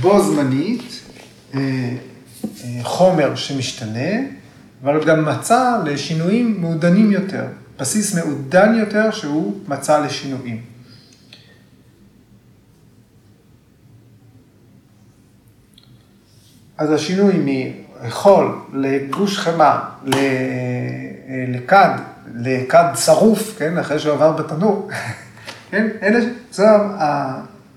בו 0.00 0.22
זמנית 0.22 1.00
אה, 1.54 1.60
אה, 2.64 2.80
חומר 2.82 3.34
שמשתנה, 3.34 4.10
אבל 4.82 5.04
גם 5.04 5.24
מצע 5.24 5.82
לשינויים 5.86 6.60
מעודנים 6.60 7.12
יותר, 7.12 7.44
בסיס 7.78 8.14
מעודן 8.14 8.74
יותר 8.74 9.10
שהוא 9.10 9.60
מצע 9.68 10.00
לשינויים. 10.06 10.62
אז 16.78 16.90
השינוי 16.90 17.38
מחול 18.04 18.60
לגוש 18.72 19.38
חמה, 19.38 19.80
לכד, 21.48 21.98
לכד 22.34 22.84
שרוף, 22.94 23.58
כן, 23.58 23.78
אחרי 23.78 23.98
שהוא 23.98 24.12
עבר 24.12 24.32
בתנור, 24.32 24.90
כן, 25.70 25.88
אלה, 26.02 26.20
זה 26.52 26.66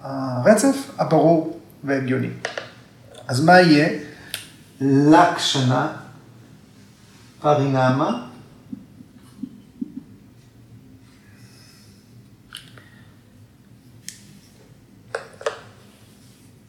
הרצף 0.02 0.76
הברור 0.98 1.60
והגיוני. 1.84 2.30
אז 3.28 3.46
מה 3.46 3.60
יהיה? 3.62 3.90
לקשנה, 4.82 5.88
פרינמה, 7.42 8.28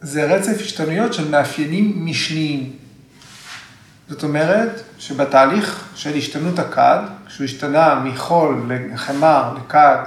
זה 0.01 0.25
רצף 0.25 0.61
השתנויות 0.61 1.13
של 1.13 1.29
מאפיינים 1.29 2.05
משניים. 2.05 2.84
זאת 4.09 4.23
אומרת 4.23 4.81
שבתהליך 4.97 5.89
של 5.95 6.15
השתנות 6.15 6.59
הכד, 6.59 6.99
כשהוא 7.27 7.45
השתנה 7.45 8.01
מחול 8.03 8.71
לחמר, 8.93 9.53
לכד, 9.57 9.97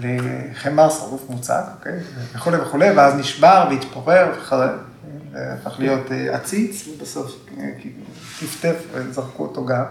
לחמר 0.00 0.90
שרוף 0.90 1.30
מוצק, 1.30 1.62
אוקיי? 1.78 1.98
וכולי 2.34 2.56
וכולי, 2.56 2.90
ואז 2.90 3.14
נשבר 3.14 3.68
והתפורר 3.70 4.32
והפך 5.32 5.76
להיות 5.78 6.12
אה, 6.12 6.34
עציץ, 6.34 6.88
ובסוף 6.88 7.36
אה, 7.58 7.70
טפטף 8.40 8.76
וזרקו 8.92 9.42
אותו 9.42 9.66
גם. 9.66 9.84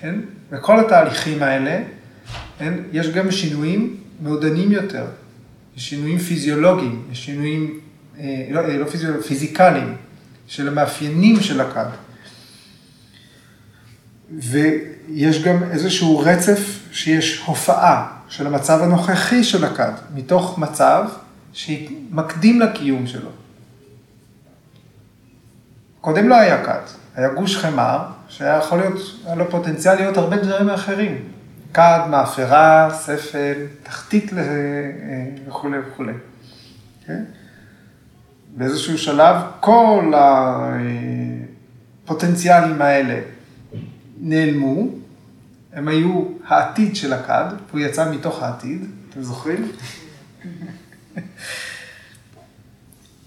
כן? 0.00 0.14
וכל 0.50 0.80
התהליכים 0.80 1.42
האלה, 1.42 1.82
כן? 2.58 2.74
יש 2.92 3.08
גם 3.08 3.30
שינויים 3.30 3.96
מעודנים 4.20 4.72
יותר, 4.72 5.04
יש 5.76 5.88
שינויים 5.88 6.18
פיזיולוגיים, 6.18 7.02
יש 7.12 7.24
שינויים 7.24 7.80
אה, 8.18 8.46
לא, 8.50 8.60
אה, 8.60 8.78
לא 8.78 8.84
פיזיולוגיים, 8.84 9.28
פיזיקליים, 9.28 9.96
של 10.46 10.68
המאפיינים 10.68 11.40
של 11.40 11.60
הכד. 11.60 11.86
ויש 14.30 15.42
גם 15.42 15.62
איזשהו 15.70 16.18
רצף 16.18 16.60
שיש 16.92 17.42
הופעה 17.46 18.06
של 18.28 18.46
המצב 18.46 18.82
הנוכחי 18.82 19.44
של 19.44 19.64
הכד, 19.64 19.92
מתוך 20.14 20.58
מצב 20.58 21.08
שמקדים 21.52 22.60
לקיום 22.60 23.06
שלו. 23.06 23.30
קודם 26.00 26.28
לא 26.28 26.34
היה 26.34 26.64
כד, 26.64 26.82
היה 27.16 27.28
גוש 27.28 27.56
חמר, 27.56 27.98
שהיה 28.28 28.56
יכול 28.56 28.78
להיות, 28.78 29.00
היה 29.26 29.34
לו 29.34 29.50
פוטנציאל 29.50 29.94
להיות 29.94 30.16
הרבה 30.16 30.36
דברים 30.36 30.70
אחרים. 30.70 31.18
כד, 31.74 32.00
מאפרה, 32.10 32.90
ספל, 32.92 33.54
תחתית 33.82 34.32
אה, 34.32 34.38
וכולי 35.48 35.78
וכולי. 35.78 36.12
Okay? 36.12 37.06
כן? 37.06 37.24
באיזשהו 38.56 38.98
שלב 38.98 39.36
כל 39.60 40.12
הפוטנציאלים 42.04 42.82
האלה 42.82 43.20
נעלמו, 44.20 44.88
הם 45.72 45.88
היו 45.88 46.24
העתיד 46.46 46.96
של 46.96 47.12
הכד, 47.12 47.44
הוא 47.72 47.80
יצא 47.80 48.10
מתוך 48.10 48.42
העתיד, 48.42 48.84
אתם 49.10 49.22
זוכרים? 49.22 49.72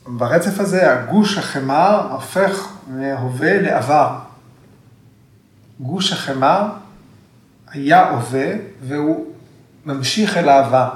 ברצף 0.08 0.60
הזה 0.60 0.94
הגוש 0.94 1.38
החמר 1.38 2.12
הופך 2.12 2.68
מהווה 2.88 3.62
לעבר. 3.62 4.20
גוש 5.80 6.14
החמר 6.14 6.70
היה 7.68 8.10
הווה 8.10 8.48
והוא 8.82 9.34
ממשיך 9.86 10.38
אל 10.38 10.50
העבר. 10.50 10.90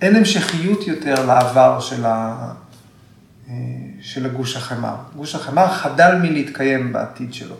אין 0.00 0.16
המשכיות 0.16 0.86
יותר 0.86 1.26
לעבר 1.26 1.80
של, 1.80 2.06
ה... 2.06 2.52
של 4.06 4.26
הגוש 4.26 4.56
החמר. 4.56 4.96
גוש 5.16 5.34
החמר 5.34 5.68
חדל 5.68 6.18
מלהתקיים 6.22 6.92
בעתיד 6.92 7.34
שלו. 7.34 7.56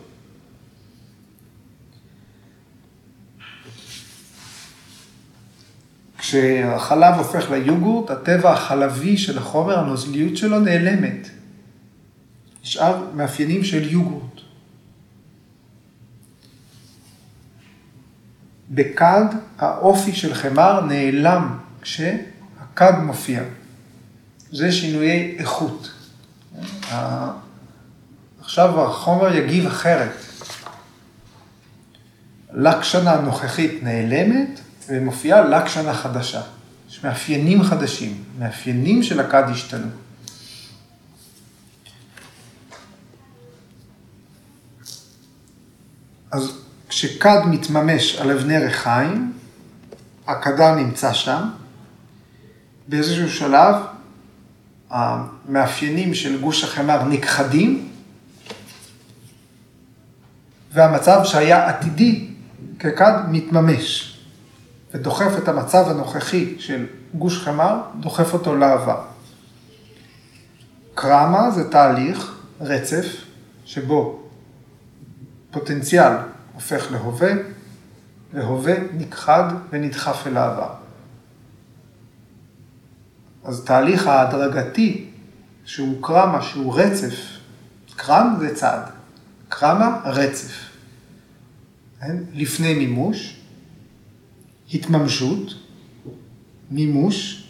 כשהחלב 6.19 7.15
הופך 7.15 7.51
ליוגורט, 7.51 8.11
הטבע 8.11 8.53
החלבי 8.53 9.19
של 9.19 9.39
החומר, 9.39 9.79
הנוזליות 9.79 10.37
שלו 10.37 10.61
נעלמת. 10.61 11.29
נשאר 12.63 13.05
מאפיינים 13.15 13.65
של 13.65 13.93
יוגורט. 13.93 14.41
בכד 18.71 19.25
האופי 19.59 20.13
של 20.13 20.35
חמר 20.35 20.81
נעלם 20.81 21.59
כשהכד 21.83 22.93
מופיע. 23.03 23.43
זה 24.51 24.73
שינויי 24.73 25.37
איכות. 25.39 25.96
עכשיו 28.41 28.85
החומר 28.85 29.35
יגיב 29.35 29.67
אחרת. 29.67 30.13
לקשנה 32.53 33.21
נוכחית 33.21 33.83
נעלמת 33.83 34.61
ומופיעה 34.89 35.41
לקשנה 35.41 35.95
חדשה. 35.95 36.43
יש 36.91 37.05
מאפיינים 37.05 37.63
חדשים, 37.63 38.25
מאפיינים 38.39 39.03
של 39.03 39.21
הכד 39.21 39.45
השתנו. 39.51 39.87
אז 46.31 46.59
כשכד 46.89 47.41
מתממש 47.47 48.17
על 48.17 48.31
אבני 48.31 48.59
ריחיים, 48.59 49.33
הכדה 50.27 50.75
נמצא 50.75 51.13
שם, 51.13 51.49
באיזשהו 52.89 53.31
שלב 53.31 53.75
המאפיינים 54.91 56.15
של 56.15 56.41
גוש 56.41 56.65
החמר 56.65 57.05
נכחדים, 57.05 57.89
והמצב 60.73 61.21
שהיה 61.25 61.69
עתידי 61.69 62.29
ככד 62.79 63.13
מתממש, 63.29 64.19
ודוחף 64.95 65.33
את 65.39 65.49
המצב 65.49 65.89
הנוכחי 65.89 66.55
של 66.59 66.87
גוש 67.15 67.39
חמר, 67.39 67.81
דוחף 68.01 68.33
אותו 68.33 68.57
לעבר. 68.57 69.03
קרמה 70.95 71.51
זה 71.51 71.71
תהליך, 71.71 72.37
רצף, 72.61 73.07
שבו 73.65 74.23
פוטנציאל 75.51 76.13
הופך 76.55 76.93
להווה, 76.93 77.33
והווה 78.33 78.75
נכחד 78.99 79.45
ונדחף 79.71 80.27
אל 80.27 80.37
העבר. 80.37 80.86
אז 83.47 83.65
תהליך 83.65 84.07
ההדרגתי, 84.07 85.07
שהוא 85.65 86.03
קרמה, 86.03 86.43
שהוא 86.43 86.81
רצף, 86.81 87.15
קרם 87.97 88.37
זה 88.41 88.55
צעד, 88.55 88.83
קרמה 89.49 90.01
רצף. 90.05 90.53
כן? 92.01 92.17
לפני 92.35 92.75
מימוש, 92.75 93.37
התממשות, 94.75 95.55
מימוש, 96.71 97.49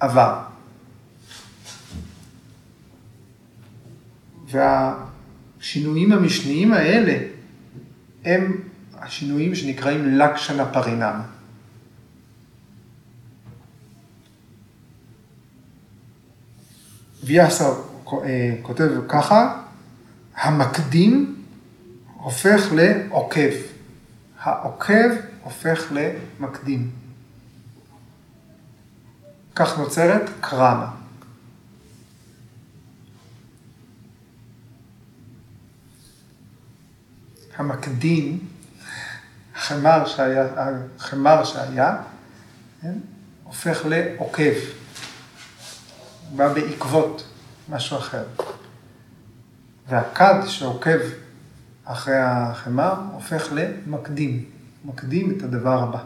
עבר. 0.00 0.40
והשינויים 4.50 6.12
המשניים 6.12 6.72
האלה 6.72 7.18
הם 8.24 8.60
השינויים 8.98 9.54
שנקראים 9.54 10.18
לקשנה 10.18 10.66
פרינם. 10.66 11.37
ויאסר 17.28 17.74
אה, 18.12 18.54
כותב 18.62 18.88
ככה, 19.08 19.62
המקדים 20.36 21.44
הופך 22.14 22.60
לעוקב. 22.72 23.50
העוקב 24.40 25.08
הופך 25.42 25.92
למקדים. 25.92 26.90
כך 29.54 29.78
נוצרת 29.78 30.30
קרמה. 30.40 30.90
המקדים, 37.56 38.38
החמר 39.56 40.06
שהיה, 40.06 40.46
החמר 40.96 41.44
שהיה 41.44 41.96
כן, 42.82 42.98
הופך 43.42 43.86
לעוקב. 43.86 44.77
בא 46.36 46.54
בעקבות 46.54 47.24
משהו 47.68 47.98
אחר. 47.98 48.24
והכד 49.88 50.34
שעוקב 50.46 50.98
אחרי 51.84 52.16
החמר 52.18 52.94
הופך 53.12 53.52
למקדים, 53.52 54.44
מקדים 54.84 55.34
את 55.36 55.42
הדבר 55.42 55.82
הבא. 55.82 55.98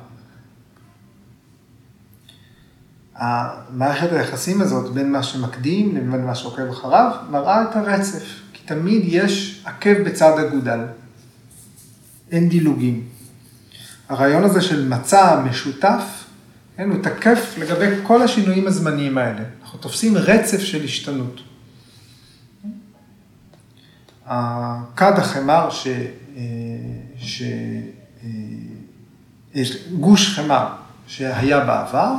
המערכת 3.14 4.12
היחסים 4.12 4.60
הזאת 4.60 4.92
בין 4.92 5.12
מה 5.12 5.22
שמקדים 5.22 5.96
לבין 5.96 6.26
מה 6.26 6.34
שעוקב 6.34 6.70
אחריו 6.70 7.16
מראה 7.30 7.62
את 7.62 7.76
הרצף, 7.76 8.24
כי 8.52 8.66
תמיד 8.66 9.02
יש 9.04 9.62
עקב 9.66 10.02
בצד 10.04 10.38
אגודל. 10.38 10.80
אין 12.30 12.48
דילוגים. 12.48 13.08
הרעיון 14.08 14.44
הזה 14.44 14.60
של 14.60 14.88
מצע 14.88 15.40
משותף, 15.40 16.21
כן, 16.76 16.90
הוא 16.90 17.02
תקף 17.02 17.54
לגבי 17.58 17.86
כל 18.02 18.22
השינויים 18.22 18.66
הזמניים 18.66 19.18
האלה. 19.18 19.42
אנחנו 19.62 19.78
תופסים 19.78 20.16
רצף 20.16 20.60
של 20.60 20.84
השתנות. 20.84 21.40
הכד 24.26 25.12
החמר, 25.18 25.70
ש... 25.70 25.86
אה, 25.86 26.42
ש... 27.18 27.42
אה, 29.54 29.62
גוש 30.00 30.36
חמר 30.36 30.66
שהיה 31.06 31.60
בעבר, 31.60 32.14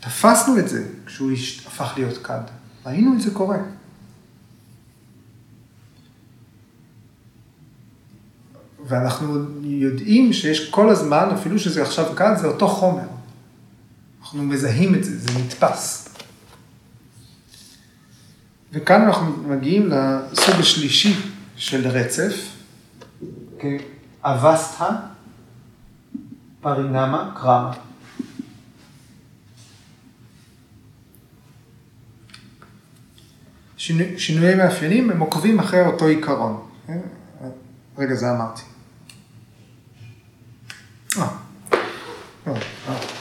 תפסנו 0.00 0.58
את 0.58 0.68
זה 0.68 0.84
כשהוא 1.06 1.32
הפך 1.66 1.92
להיות 1.96 2.18
כד. 2.26 2.40
ראינו 2.86 3.14
את 3.14 3.20
זה 3.20 3.30
קורה. 3.30 3.58
ואנחנו 8.86 9.44
יודעים 9.62 10.32
שיש 10.32 10.70
כל 10.70 10.90
הזמן, 10.90 11.28
אפילו 11.34 11.58
שזה 11.58 11.82
עכשיו 11.82 12.16
כד, 12.16 12.36
זה 12.36 12.46
אותו 12.46 12.68
חומר. 12.68 13.15
אנחנו 14.26 14.42
מזהים 14.42 14.94
את 14.94 15.04
זה, 15.04 15.18
זה 15.18 15.38
נתפס. 15.38 16.08
וכאן 18.72 19.02
אנחנו 19.02 19.36
מגיעים 19.36 19.90
לסוג 19.90 20.54
השלישי 20.60 21.16
של 21.56 21.88
רצף, 21.88 22.34
כאבסטה, 23.58 24.90
פרינמה, 26.60 27.32
קרמה. 27.36 27.72
שינויי 34.16 34.54
מאפיינים 34.54 35.10
הם 35.10 35.20
עוקבים 35.20 35.58
אחרי 35.58 35.86
אותו 35.86 36.06
עיקרון. 36.06 36.68
רגע, 37.98 38.14
זה 38.14 38.30
אמרתי. 38.30 38.62
אה. 41.18 41.28
אה, 42.46 42.52
אה. 42.88 43.15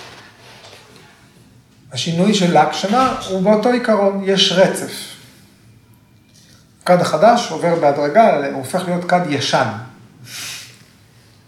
השינוי 1.95 2.33
של 2.33 2.57
לקשנה 2.57 3.19
הוא 3.29 3.41
באותו 3.41 3.69
עיקרון, 3.69 4.23
יש 4.25 4.51
רצף. 4.51 4.91
כד 6.85 7.01
החדש 7.01 7.51
עובר 7.51 7.79
בהדרגה, 7.79 8.47
הוא 8.47 8.57
הופך 8.57 8.83
להיות 8.85 9.09
כד 9.09 9.21
ישן. 9.29 9.67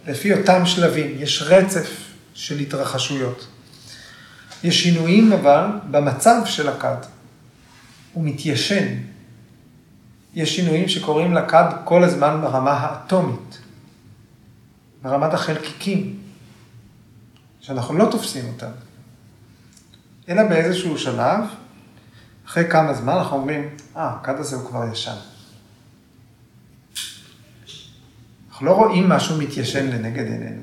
לפי 0.07 0.33
אותם 0.33 0.65
שלבים, 0.65 1.15
יש 1.19 1.41
רצף 1.41 1.89
של 2.33 2.60
התרחשויות. 2.60 3.47
יש 4.63 4.83
שינויים 4.83 5.33
אבל 5.33 5.65
במצב 5.91 6.41
של 6.45 6.69
הכד. 6.69 6.97
הוא 8.13 8.23
מתיישן. 8.23 8.88
יש 10.33 10.55
שינויים 10.55 10.89
שקורים 10.89 11.33
לכד 11.33 11.65
כל 11.83 12.03
הזמן 12.03 12.39
ברמה 12.41 12.71
האטומית, 12.71 13.60
ברמת 15.01 15.33
החלקיקים, 15.33 16.19
שאנחנו 17.62 17.97
לא 17.97 18.07
תופסים 18.12 18.45
אותם. 18.53 18.87
אלא 20.29 20.43
באיזשהו 20.43 20.97
שלב, 20.97 21.39
אחרי 22.47 22.69
כמה 22.69 22.93
זמן 22.93 23.13
אנחנו 23.13 23.37
אומרים, 23.37 23.69
אה, 23.95 24.09
הכד 24.09 24.39
הזה 24.39 24.55
הוא 24.55 24.69
כבר 24.69 24.83
ישן. 24.91 25.15
אנחנו 28.49 28.65
לא 28.65 28.71
רואים 28.71 29.09
משהו 29.09 29.37
מתיישן 29.37 29.87
לנגד 29.87 30.25
עינינו. 30.25 30.61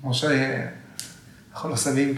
כמו 0.00 0.14
שאנחנו 0.14 1.68
לא 1.68 1.76
שמים 1.76 2.14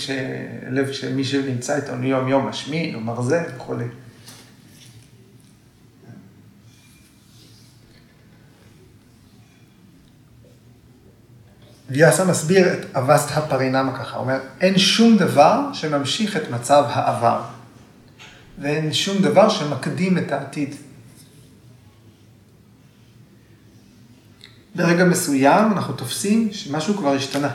לב 0.71 0.93
שמי 0.93 1.25
שנמצא 1.25 1.77
איתנו 1.77 2.07
יום 2.07 2.29
יום 2.29 2.47
משמין 2.47 2.95
או 2.95 3.01
מרזה 3.01 3.45
וכולי. 3.57 3.85
ויאסה 11.93 12.25
מסביר 12.25 12.73
את 12.73 12.97
אבסט 12.97 13.29
הפרינמה 13.31 13.99
ככה, 13.99 14.17
הוא 14.17 14.23
אומר, 14.23 14.39
אין 14.61 14.79
שום 14.79 15.17
דבר 15.17 15.61
שממשיך 15.73 16.37
את 16.37 16.51
מצב 16.51 16.85
העבר, 16.89 17.43
ואין 18.59 18.93
שום 18.93 19.23
דבר 19.23 19.49
שמקדים 19.49 20.19
את 20.19 20.33
העתיד. 20.33 20.75
ברגע 24.75 25.05
מסוים 25.05 25.73
אנחנו 25.73 25.95
תופסים 25.95 26.53
שמשהו 26.53 26.97
כבר 26.97 27.13
השתנה. 27.13 27.51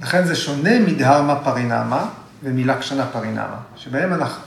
לכן 0.00 0.26
זה 0.26 0.36
שונה 0.36 0.78
מדהרמה 0.78 1.36
פרינמה 1.44 2.10
ומלקשנה 2.42 3.06
פרינמה, 3.06 3.60
שבהם 3.76 4.14
אנחנו, 4.14 4.42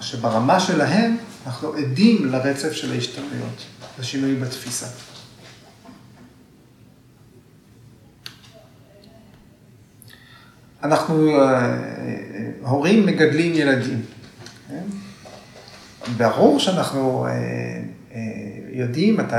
שברמה 0.00 0.60
שלהם 0.60 1.16
אנחנו 1.46 1.72
עדים 1.72 2.32
לרצף 2.32 2.72
של 2.72 2.92
ההשתנויות, 2.92 3.64
לשינוי 3.98 4.34
בתפיסה. 4.34 4.86
אנחנו, 10.82 11.40
אה, 11.40 11.54
אה, 11.54 11.70
הורים 12.60 13.06
מגדלים 13.06 13.52
ילדים. 13.54 14.02
כן? 14.68 14.82
ברור 16.16 16.58
שאנחנו 16.58 17.26
אה, 17.26 18.20
יודעים 18.72 19.16
מתי 19.16 19.36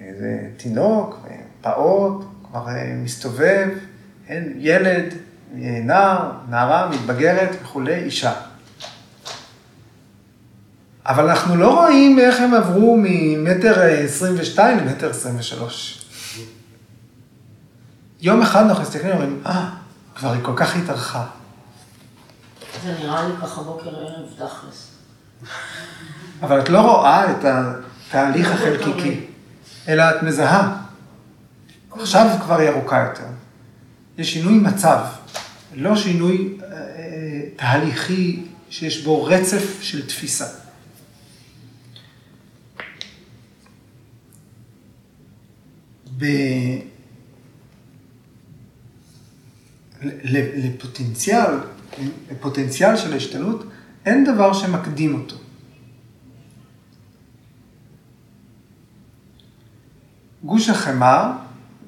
איזה 0.00 0.38
תינוק, 0.56 1.26
פעוט, 1.60 2.24
כבר 2.50 2.66
מסתובב, 3.02 3.68
אין, 4.28 4.52
ילד, 4.56 5.14
נער, 5.54 6.30
נערה, 6.50 6.88
מתבגרת 6.90 7.50
וכולי, 7.62 7.94
אישה. 7.94 8.32
אבל 11.06 11.28
אנחנו 11.28 11.56
לא 11.56 11.80
רואים 11.80 12.18
איך 12.18 12.40
הם 12.40 12.54
עברו 12.54 12.96
ממטר 13.02 13.82
22 13.82 14.78
למטר 14.78 15.10
23. 15.10 16.04
יום 18.20 18.42
אחד 18.42 18.62
אנחנו 18.62 18.82
מסתכלים 18.82 19.10
ואומרים, 19.10 19.42
אה, 19.46 19.70
כבר 20.14 20.32
היא 20.32 20.42
כל 20.42 20.52
כך 20.56 20.76
התארכה. 20.76 21.26
זה 22.82 22.94
נראה 23.00 23.28
לי 23.28 23.34
ככה 23.42 23.62
בוקר 23.62 23.96
ערב 23.96 24.26
תכלס. 24.36 24.90
אבל 26.42 26.60
את 26.60 26.68
לא 26.68 26.80
רואה 26.80 27.30
את 27.30 27.44
התהליך 27.44 28.50
החלקיקי, 28.50 29.26
אלא 29.88 30.02
את 30.10 30.22
מזהה. 30.22 30.76
עכשיו 31.90 32.36
כבר 32.42 32.58
היא 32.58 32.68
ארוכה 32.68 32.98
יותר. 33.08 33.26
יש 34.18 34.32
שינוי 34.32 34.58
מצב, 34.58 35.04
לא 35.74 35.96
שינוי 35.96 36.58
אה 36.62 37.00
תהליכי 37.56 38.42
שיש 38.70 39.04
בו 39.04 39.24
רצף 39.24 39.82
של 39.82 40.06
תפיסה. 40.06 40.46
ב... 46.18 46.24
לפוטנציאל, 50.02 51.54
לפוטנציאל 52.30 52.96
של 52.96 53.16
השתנות, 53.16 53.64
אין 54.06 54.24
דבר 54.24 54.52
שמקדים 54.52 55.14
אותו. 55.14 55.36
גוש 60.44 60.68
החמר, 60.68 61.30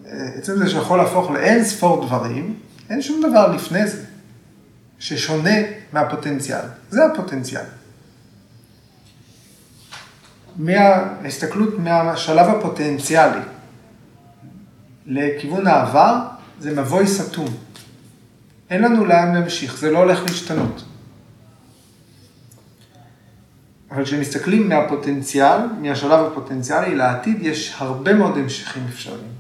עצם 0.05 0.57
זה 0.59 0.71
שיכול 0.71 0.99
להפוך 0.99 1.31
לאין 1.31 1.65
ספור 1.65 2.07
דברים, 2.07 2.55
אין 2.91 3.03
שום 3.03 3.23
דבר 3.29 3.55
לפני 3.55 3.89
זה 3.89 4.05
ששונה 4.99 5.57
מהפוטנציאל. 5.93 6.65
זה 6.91 7.01
הפוטנציאל. 7.05 7.65
מההסתכלות 10.57 11.79
מהשלב 11.79 12.47
הפוטנציאלי 12.49 13.41
לכיוון 15.07 15.67
העבר, 15.67 16.17
זה 16.61 16.81
מבוי 16.81 17.07
סתום. 17.07 17.47
אין 18.73 18.83
לנו 18.83 19.05
לאן 19.05 19.35
להמשיך, 19.35 19.79
זה 19.79 19.91
לא 19.91 19.99
הולך 19.99 20.23
להשתנות. 20.23 20.85
אבל 23.91 24.05
כשמסתכלים 24.05 24.69
מהפוטנציאל, 24.69 25.67
מהשלב 25.81 26.27
הפוטנציאלי 26.27 26.95
לעתיד, 26.95 27.37
יש 27.41 27.75
הרבה 27.79 28.15
מאוד 28.15 28.37
המשכים 28.37 28.83
אפשריים. 28.89 29.33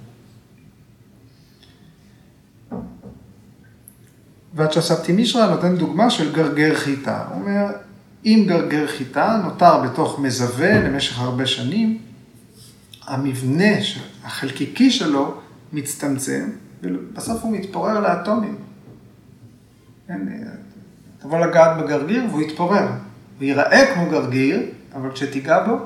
והצ'ספטי 4.54 5.12
מישרא 5.12 5.50
נותן 5.50 5.76
דוגמה 5.76 6.10
של 6.10 6.32
גרגר 6.32 6.74
חיטה. 6.74 7.24
הוא 7.28 7.40
אומר, 7.40 7.66
אם 8.24 8.44
גרגר 8.48 8.86
חיטה 8.86 9.40
נותר 9.44 9.80
בתוך 9.80 10.18
מזווה 10.18 10.82
למשך 10.82 11.20
הרבה 11.20 11.46
שנים, 11.46 11.98
המבנה 13.06 13.74
החלקיקי 14.24 14.90
שלו 14.90 15.34
מצטמצם, 15.72 16.50
ובסוף 16.82 17.42
הוא 17.42 17.52
מתפורר 17.52 18.00
לאטומים. 18.00 18.71
כן, 20.06 20.20
תבוא 21.18 21.38
לגעת 21.38 21.84
בגרגיר 21.84 22.24
והוא 22.30 22.42
יתפורר. 22.42 22.86
הוא 23.38 23.46
ייראה 23.46 23.94
כמו 23.94 24.10
גרגיר, 24.10 24.60
אבל 24.94 25.12
כשתיגע 25.12 25.66
בו, 25.66 25.78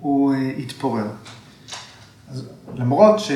הוא 0.00 0.34
אה, 0.34 0.38
יתפורר. 0.38 1.06
אז 2.30 2.48
למרות 2.74 3.20
ש... 3.20 3.32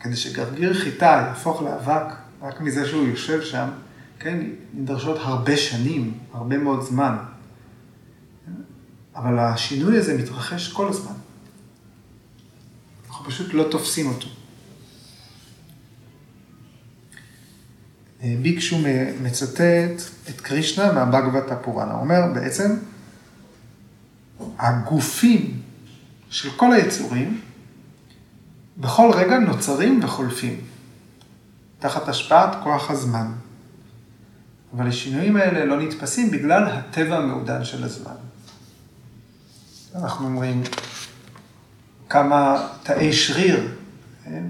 כדי 0.00 0.16
שגרגיר 0.16 0.74
חיטה 0.74 1.24
יהפוך 1.26 1.62
לאבק, 1.62 2.14
רק 2.42 2.60
מזה 2.60 2.88
שהוא 2.88 3.06
יושב 3.06 3.42
שם, 3.42 3.68
כן, 4.18 4.38
נדרשות 4.74 5.18
הרבה 5.20 5.56
שנים, 5.56 6.18
הרבה 6.32 6.58
מאוד 6.58 6.82
זמן. 6.82 7.16
אבל 9.16 9.38
השינוי 9.38 9.98
הזה 9.98 10.18
מתרחש 10.18 10.72
כל 10.72 10.88
הזמן. 10.88 11.12
אנחנו 13.08 13.24
פשוט 13.24 13.54
לא 13.54 13.64
תופסים 13.70 14.06
אותו. 14.08 14.28
ביקשו 18.22 18.78
מצטט 19.22 20.02
את 20.28 20.40
קרישנה 20.40 20.92
מהבגבתא 20.92 21.54
פוראנה. 21.62 21.92
הוא 21.92 22.00
אומר 22.00 22.20
בעצם, 22.34 22.76
הגופים 24.58 25.60
של 26.30 26.50
כל 26.50 26.72
היצורים 26.72 27.40
בכל 28.78 29.10
רגע 29.14 29.38
נוצרים 29.38 30.00
וחולפים, 30.04 30.60
תחת 31.78 32.08
השפעת 32.08 32.50
כוח 32.62 32.90
הזמן. 32.90 33.32
אבל 34.76 34.88
השינויים 34.88 35.36
האלה 35.36 35.64
לא 35.64 35.80
נתפסים 35.80 36.30
בגלל 36.30 36.66
הטבע 36.66 37.16
המעודן 37.16 37.64
של 37.64 37.84
הזמן. 37.84 38.14
אנחנו 39.94 40.26
אומרים, 40.26 40.62
כמה 42.08 42.68
תאי 42.82 43.12
שריר 43.12 43.68
כן? 44.24 44.44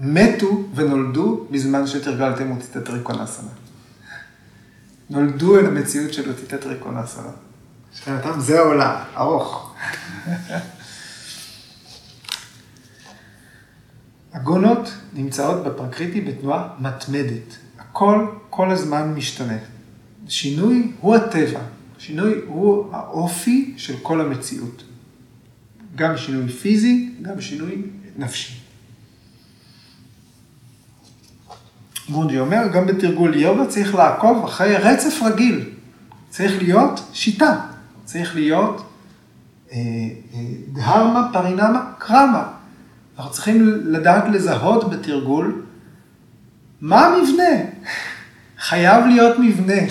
מתו 0.00 0.64
ונולדו 0.74 1.46
בזמן 1.50 1.86
שתרגלתם 1.86 2.50
אוטהיטה 2.50 2.80
טריקונסנה. 2.84 3.48
נולדו 5.10 5.58
אל 5.58 5.66
המציאות 5.66 6.12
של 6.12 6.30
אוטהיטה 6.30 6.56
טריקונסנה. 6.56 7.30
מבחינתם 7.92 8.40
זה 8.40 8.58
העולם, 8.58 8.96
ארוך. 9.16 9.74
הגונות 14.32 14.94
נמצאות 15.14 15.64
בפרקריטי 15.64 16.20
בתנועה 16.20 16.68
מתמדת. 16.80 17.56
הכל 17.78 18.26
כל 18.50 18.70
הזמן 18.70 19.14
משתנה. 19.14 19.58
שינוי 20.28 20.92
הוא 21.00 21.14
הטבע, 21.14 21.60
שינוי 21.98 22.34
הוא 22.46 22.94
האופי 22.94 23.74
של 23.76 23.94
כל 24.02 24.20
המציאות. 24.20 24.84
גם 25.94 26.16
שינוי 26.16 26.48
פיזי, 26.48 27.10
גם 27.22 27.40
שינוי 27.40 27.82
נפשי. 28.16 28.63
גונדי 32.10 32.38
אומר, 32.38 32.68
גם 32.72 32.86
בתרגול 32.86 33.34
יוגה 33.36 33.66
צריך 33.66 33.94
לעקוב 33.94 34.44
אחרי 34.44 34.76
רצף 34.76 35.22
רגיל. 35.22 35.70
צריך 36.30 36.62
להיות 36.62 37.00
שיטה, 37.12 37.60
צריך 38.04 38.34
להיות 38.34 38.90
אה, 39.72 39.78
אה, 40.34 40.38
דהרמה, 40.72 41.28
פרינמה, 41.32 41.92
קרמה. 41.98 42.48
אנחנו 43.18 43.32
צריכים 43.32 43.68
לדעת 43.84 44.24
לזהות 44.32 44.90
בתרגול 44.90 45.62
מה 46.80 47.06
המבנה. 47.06 47.54
חייב 48.68 49.06
להיות 49.06 49.38
מבנה. 49.38 49.82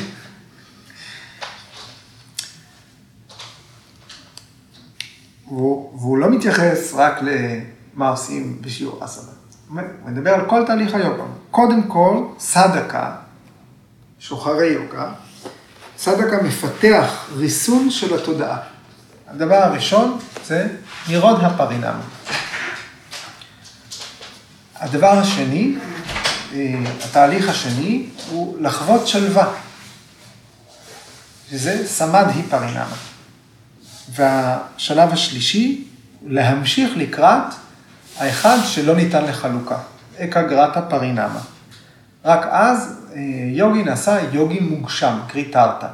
והוא, 5.47 5.99
והוא 5.99 6.17
לא 6.17 6.30
מתייחס 6.30 6.93
רק 6.93 7.19
למה 7.21 8.10
עושים 8.10 8.62
בשיעור 8.62 9.06
אסנה. 9.06 9.42
מדבר 10.06 10.34
על 10.34 10.49
כל 10.49 10.63
תהליך 10.67 10.95
היוגה. 10.95 11.23
קודם 11.52 11.84
כל, 11.84 12.23
סדקה, 12.39 13.15
שוחרי 14.19 14.68
יוגה, 14.68 15.11
סדקה 15.97 16.41
מפתח 16.43 17.26
ריסון 17.36 17.91
של 17.91 18.16
התודעה. 18.16 18.57
הדבר 19.28 19.55
הראשון 19.55 20.20
זה 20.45 20.68
נירוד 21.07 21.43
הפרינמה. 21.43 22.01
הדבר 24.76 25.11
השני, 25.11 25.76
אה, 26.53 26.80
התהליך 27.05 27.49
השני, 27.49 28.05
הוא 28.30 28.57
לחוות 28.59 29.07
שלווה, 29.07 29.53
שזה 31.49 31.88
סמד 31.88 32.26
היפרינמה. 32.36 32.95
והשלב 34.09 35.14
השלישי, 35.14 35.88
להמשיך 36.26 36.91
לקראת 36.95 37.53
האחד 38.18 38.57
שלא 38.66 38.95
ניתן 38.95 39.26
לחלוקה, 39.26 39.78
אקה 40.18 40.41
גרטה 40.41 40.82
פרינמה. 40.82 41.39
רק 42.26 42.47
אז 42.51 42.99
אה, 43.16 43.22
יוגי 43.47 43.84
נעשה 43.84 44.18
יוגי 44.32 44.59
מוגשם, 44.59 45.20
קריטרטה. 45.28 45.88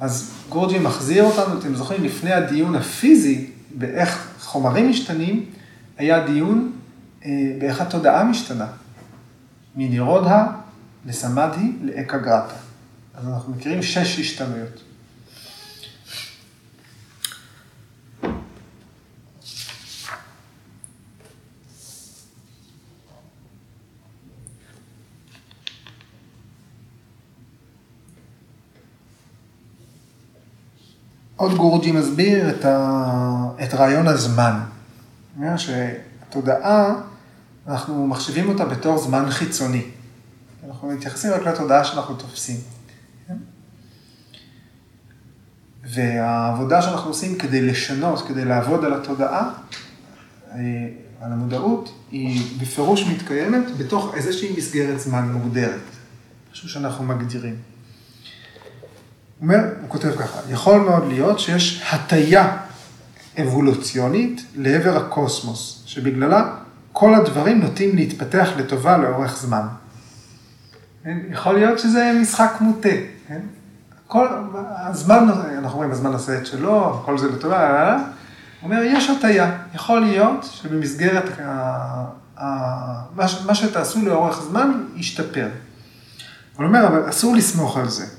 אז 0.00 0.30
גורג'י 0.48 0.78
מחזיר 0.78 1.24
אותנו, 1.24 1.58
אתם 1.58 1.74
זוכרים, 1.74 2.04
לפני 2.04 2.32
הדיון 2.32 2.74
הפיזי 2.74 3.50
באיך 3.74 4.28
חומרים 4.40 4.90
משתנים, 4.90 5.44
היה 5.98 6.26
דיון 6.26 6.72
אה, 7.24 7.30
באיך 7.58 7.80
התודעה 7.80 8.24
משתנה. 8.24 8.66
מנירודה 9.76 10.46
לסמדהי 11.06 11.72
לאקה 11.82 12.18
גרטה. 12.18 12.54
אז 13.14 13.28
אנחנו 13.28 13.52
מכירים 13.52 13.82
שש 13.82 14.18
השתנויות. 14.18 14.87
עוד 31.38 31.56
גורג'י 31.56 31.92
מסביר 31.92 32.50
את, 32.50 32.64
ה... 32.64 33.48
את 33.64 33.74
רעיון 33.74 34.06
הזמן. 34.08 34.60
אומר 35.36 35.56
שהתודעה, 35.56 36.94
אנחנו 37.66 38.06
מחשיבים 38.06 38.48
אותה 38.48 38.64
בתור 38.64 38.98
זמן 38.98 39.30
חיצוני. 39.30 39.82
אנחנו 40.68 40.88
מתייחסים 40.88 41.30
רק 41.32 41.42
לתודעה 41.42 41.84
שאנחנו 41.84 42.14
תופסים. 42.14 42.56
והעבודה 45.84 46.82
שאנחנו 46.82 47.10
עושים 47.10 47.38
כדי 47.38 47.62
לשנות, 47.62 48.28
כדי 48.28 48.44
לעבוד 48.44 48.84
על 48.84 48.94
התודעה, 48.94 49.50
אה, 50.52 50.58
על 51.20 51.32
המודעות, 51.32 51.92
היא 52.10 52.60
בפירוש 52.60 53.06
מתקיימת 53.06 53.78
בתוך 53.78 54.14
איזושהי 54.14 54.56
מסגרת 54.56 55.00
זמן 55.00 55.32
מוגדרת, 55.32 55.80
משהו 56.52 56.68
שאנחנו 56.68 57.04
מגדירים. 57.04 57.56
הוא 59.38 59.46
אומר, 59.48 59.58
הוא 59.80 59.88
כותב 59.88 60.10
ככה, 60.18 60.38
יכול 60.50 60.80
מאוד 60.80 61.08
להיות 61.08 61.38
שיש 61.38 61.82
הטיה 61.90 62.56
אבולוציונית 63.42 64.44
לעבר 64.56 64.96
הקוסמוס, 64.96 65.82
שבגללה 65.86 66.54
כל 66.92 67.14
הדברים 67.14 67.60
נוטים 67.60 67.96
להתפתח 67.96 68.48
לטובה 68.56 68.96
לאורך 68.96 69.36
זמן. 69.36 69.66
כן? 71.04 71.18
יכול 71.30 71.54
להיות 71.54 71.78
שזה 71.78 72.12
משחק 72.20 72.52
מוטה, 72.60 72.88
כן? 73.28 73.40
כל 74.06 74.26
הזמן, 74.76 75.28
אנחנו 75.58 75.72
אומרים, 75.72 75.90
הזמן 75.90 76.12
עושה 76.12 76.38
את 76.38 76.46
שלו, 76.46 77.02
כל 77.04 77.18
זה 77.18 77.28
לטובה, 77.30 77.96
הוא 78.60 78.70
אומר, 78.70 78.82
יש 78.82 79.10
הטיה, 79.10 79.58
יכול 79.74 80.00
להיות 80.00 80.48
שבמסגרת 80.52 81.24
מה 83.46 83.54
שתעשו 83.54 84.02
לאורך 84.02 84.42
זמן 84.42 84.84
ישתפר. 84.94 85.48
הוא 86.56 86.66
אומר, 86.66 86.86
אבל 86.86 87.10
אסור 87.10 87.36
לסמוך 87.36 87.76
על 87.76 87.88
זה. 87.88 88.17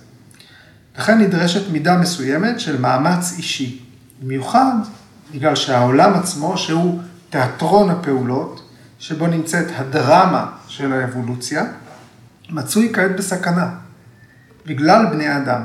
לכן 1.00 1.18
נדרשת 1.22 1.72
מידה 1.72 1.98
מסוימת 1.98 2.60
של 2.60 2.82
מאמץ 2.82 3.34
אישי. 3.38 3.80
במיוחד 4.22 4.72
בגלל 5.34 5.56
שהעולם 5.56 6.14
עצמו, 6.14 6.58
שהוא 6.58 7.02
תיאטרון 7.30 7.90
הפעולות, 7.90 8.70
שבו 9.00 9.28
נמצאת 9.28 9.66
הדרמה 9.76 10.52
של 10.68 10.94
האבולוציה, 10.94 11.64
מצוי 12.50 12.90
כעת 12.94 13.16
בסכנה. 13.16 13.70
בגלל 14.66 15.06
בני 15.06 15.38
אדם. 15.38 15.62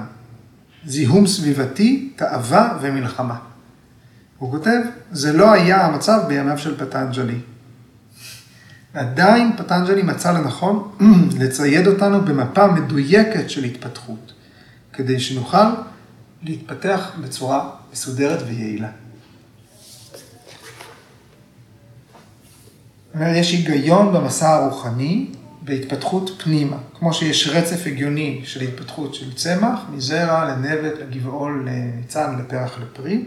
זיהום 0.86 1.26
סביבתי, 1.26 2.12
תאווה 2.16 2.78
ומלחמה. 2.80 3.36
הוא 4.38 4.50
כותב, 4.50 4.80
זה 5.12 5.32
לא 5.32 5.52
היה 5.52 5.86
המצב 5.86 6.20
בימיו 6.28 6.58
של 6.58 6.78
פטנג'לי. 6.78 7.38
עדיין 8.94 9.52
פטנג'לי 9.56 10.02
מצא 10.02 10.32
לנכון 10.32 10.90
לצייד 11.40 11.86
אותנו 11.86 12.20
במפה 12.20 12.66
מדויקת 12.66 13.50
של 13.50 13.64
התפתחות, 13.64 14.33
כדי 14.94 15.20
שנוכל 15.20 15.66
להתפתח 16.42 17.10
בצורה 17.22 17.70
מסודרת 17.92 18.42
ויעילה. 18.46 18.88
יש 23.20 23.52
היגיון 23.52 24.14
במסע 24.14 24.54
הרוחני 24.54 25.26
בהתפתחות 25.62 26.30
פנימה, 26.44 26.76
כמו 26.98 27.14
שיש 27.14 27.48
רצף 27.48 27.86
הגיוני 27.86 28.40
של 28.44 28.60
התפתחות 28.60 29.14
של 29.14 29.34
צמח, 29.34 29.80
מזרע 29.92 30.44
לנבט, 30.44 30.98
לגבעול, 31.00 31.68
לניצן, 31.68 32.38
לפרח, 32.38 32.78
לפרי, 32.78 33.24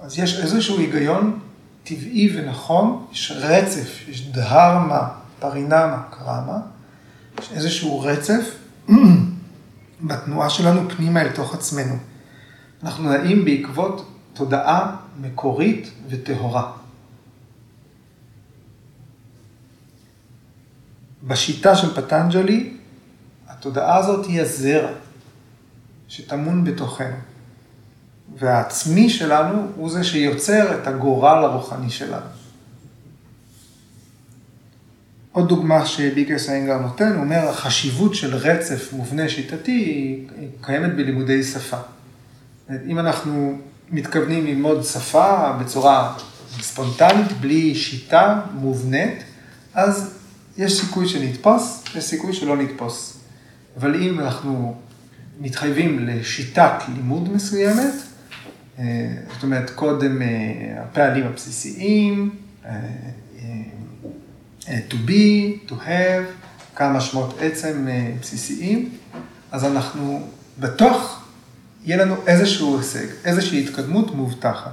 אז 0.00 0.18
יש 0.18 0.40
איזשהו 0.40 0.78
היגיון 0.78 1.38
טבעי 1.84 2.36
ונכון, 2.36 3.06
יש 3.12 3.32
רצף, 3.36 4.08
יש 4.08 4.30
דהרמה, 4.30 5.08
פרינמה, 5.40 6.02
קרמה, 6.10 6.58
יש 7.40 7.52
איזשהו 7.52 8.00
רצף 8.00 8.56
בתנועה 10.02 10.50
שלנו 10.50 10.90
פנימה 10.90 11.22
אל 11.22 11.32
תוך 11.32 11.54
עצמנו. 11.54 11.96
אנחנו 12.82 13.08
נעים 13.08 13.44
בעקבות 13.44 14.08
תודעה 14.34 14.96
מקורית 15.20 15.90
וטהורה. 16.08 16.72
בשיטה 21.22 21.76
של 21.76 21.94
פטנג'לי, 21.94 22.76
התודעה 23.48 23.96
הזאת 23.96 24.26
היא 24.26 24.40
הזרע 24.40 24.90
שטמון 26.08 26.64
בתוכנו. 26.64 27.16
והעצמי 28.38 29.10
שלנו 29.10 29.66
הוא 29.76 29.90
זה 29.90 30.04
שיוצר 30.04 30.74
את 30.74 30.86
הגורל 30.86 31.44
הרוחני 31.44 31.90
שלנו. 31.90 32.37
עוד 35.38 35.48
דוגמה 35.48 35.86
שביקרס 35.86 36.48
איינגר 36.48 36.78
נותן, 36.78 37.12
הוא 37.12 37.20
אומר, 37.20 37.48
החשיבות 37.48 38.14
של 38.14 38.34
רצף 38.34 38.92
מובנה 38.92 39.28
שיטתי 39.28 39.72
היא 39.72 40.48
קיימת 40.60 40.94
בלימודי 40.94 41.42
שפה. 41.42 41.76
אם 42.86 42.98
אנחנו 42.98 43.58
מתכוונים 43.90 44.46
ללמוד 44.46 44.84
שפה 44.84 45.52
בצורה 45.52 46.14
ספונטנית, 46.60 47.32
בלי 47.40 47.74
שיטה 47.74 48.40
מובנית, 48.54 49.22
אז 49.74 50.14
יש 50.56 50.80
סיכוי 50.80 51.08
שנתפוס, 51.08 51.84
יש 51.94 52.04
סיכוי 52.04 52.32
שלא 52.32 52.56
נתפוס. 52.56 53.18
אבל 53.76 53.94
אם 53.94 54.20
אנחנו 54.20 54.74
מתחייבים 55.40 56.06
לשיטת 56.06 56.82
לימוד 56.96 57.32
מסוימת, 57.32 57.94
אה, 58.78 58.84
זאת 59.34 59.42
אומרת, 59.42 59.70
קודם 59.70 60.22
אה, 60.22 60.28
הפעלים 60.82 61.26
הבסיסיים, 61.26 62.30
אה, 62.66 62.80
to 64.90 64.94
be, 65.08 65.70
to 65.70 65.72
have, 65.72 66.46
כמה 66.76 67.00
שמות 67.00 67.36
עצם 67.40 67.86
בסיסיים, 68.20 68.90
אז 69.52 69.64
אנחנו 69.64 70.28
בטוח 70.58 71.28
יהיה 71.84 72.04
לנו 72.04 72.14
איזשהו 72.26 72.78
הישג, 72.78 73.06
איזושהי 73.24 73.64
התקדמות 73.64 74.14
מובטחת. 74.14 74.72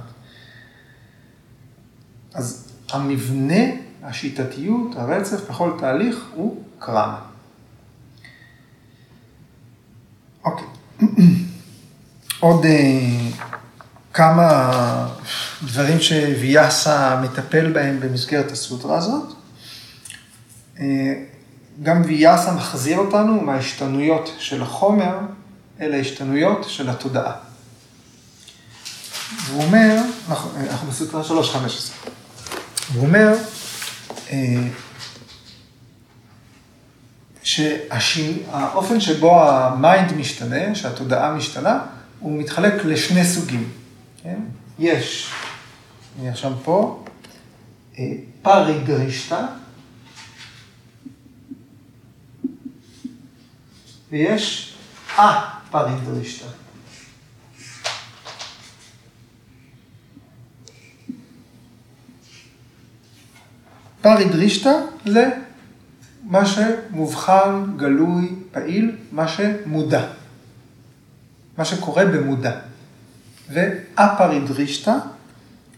אז 2.34 2.68
המבנה 2.90 3.64
השיטתיות, 4.02 4.96
הרצף 4.96 5.50
בכל 5.50 5.72
תהליך 5.78 6.26
הוא 6.34 6.62
קרמה. 6.78 7.20
אוקיי. 10.44 10.66
עוד 12.40 12.64
uh, 12.64 12.68
כמה 14.12 14.72
דברים 15.62 16.00
שוויאסה 16.00 17.20
מטפל 17.22 17.72
בהם 17.72 18.00
במסגרת 18.00 18.50
הסוטרה 18.50 18.98
הזאת. 18.98 19.35
Uh, 20.76 20.80
גם 21.82 22.02
ויאסה 22.06 22.52
מחזיר 22.52 22.98
אותנו 22.98 23.40
מההשתנויות 23.40 24.34
של 24.38 24.62
החומר 24.62 25.18
אל 25.80 25.94
ההשתנויות 25.94 26.66
של 26.68 26.90
התודעה. 26.90 27.32
והוא 29.46 29.62
אומר, 29.62 29.96
אנחנו, 30.28 30.50
אנחנו 30.70 30.88
בסוטרה 30.88 31.22
3.15, 31.22 32.08
הוא 32.94 33.06
אומר, 33.06 33.34
אה, 34.30 34.68
שהאופן 37.42 39.00
שבו 39.00 39.42
ה 39.42 39.56
mind 39.56 40.12
משתנה, 40.12 40.74
שהתודעה 40.74 41.34
משתנה, 41.34 41.80
הוא 42.20 42.38
מתחלק 42.38 42.84
לשני 42.84 43.24
סוגים. 43.24 43.70
כן? 44.22 44.38
יש, 44.78 45.30
אני 46.20 46.28
עכשיו 46.28 46.52
פה, 46.64 47.04
אה, 47.98 48.04
פרידרישטה, 48.42 49.46
ויש 54.16 54.74
א-פרידרישטה. 55.16 56.46
פרי 64.00 64.24
דרישתא 64.28 64.72
זה 65.06 65.30
מה 66.24 66.46
שמובחן, 66.46 67.64
גלוי, 67.76 68.34
פעיל, 68.52 68.96
מה 69.12 69.28
שמודע. 69.28 70.08
מה 71.58 71.64
שקורה 71.64 72.04
במודע. 72.04 72.60
ואפרי 73.52 74.40
דרישתא 74.40 74.96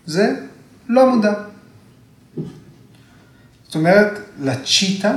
זה 0.06 0.46
לא 0.88 1.10
מודע. 1.10 1.32
זאת 3.64 3.74
אומרת, 3.74 4.18
לצ'יטה, 4.40 5.16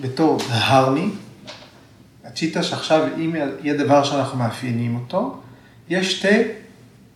בתור 0.00 0.40
הרמי, 0.48 1.10
הצ'יטה 2.38 2.62
שעכשיו, 2.62 3.08
אם 3.16 3.34
יהיה 3.62 3.76
דבר 3.76 4.04
שאנחנו 4.04 4.38
מאפיינים 4.38 4.94
אותו, 4.96 5.40
יש 5.88 6.18
שתי 6.18 6.42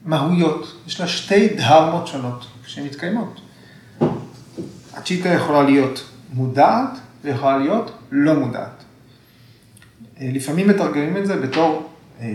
מהויות, 0.04 0.82
יש 0.86 1.00
לה 1.00 1.08
שתי 1.08 1.48
דהרמות 1.48 2.06
שונות 2.06 2.46
שמתקיימות. 2.66 3.40
הצ'יטה 4.94 5.28
יכולה 5.28 5.62
להיות 5.62 6.04
מודעת 6.32 6.98
ויכולה 7.22 7.58
להיות 7.58 7.92
לא 8.10 8.34
מודעת. 8.34 8.84
אה, 10.20 10.30
לפעמים 10.32 10.68
מתרגמים 10.68 11.16
את 11.16 11.26
זה 11.26 11.36
בתור 11.36 11.90
אה, 12.20 12.26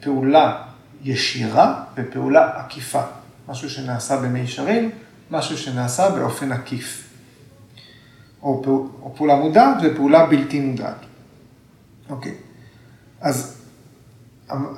פעולה 0.00 0.62
ישירה 1.02 1.84
ופעולה 1.96 2.50
עקיפה. 2.54 3.02
משהו 3.48 3.70
שנעשה 3.70 4.16
במישרין, 4.16 4.90
משהו 5.30 5.58
שנעשה 5.58 6.10
באופן 6.10 6.52
עקיף. 6.52 7.08
או, 8.42 8.62
פעול, 8.62 8.86
או 9.02 9.14
פעולה 9.16 9.36
מודעת 9.36 9.76
ופעולה 9.82 10.26
בלתי 10.26 10.60
מודעת. 10.60 11.07
אוקיי, 12.10 12.34
אז 13.20 13.62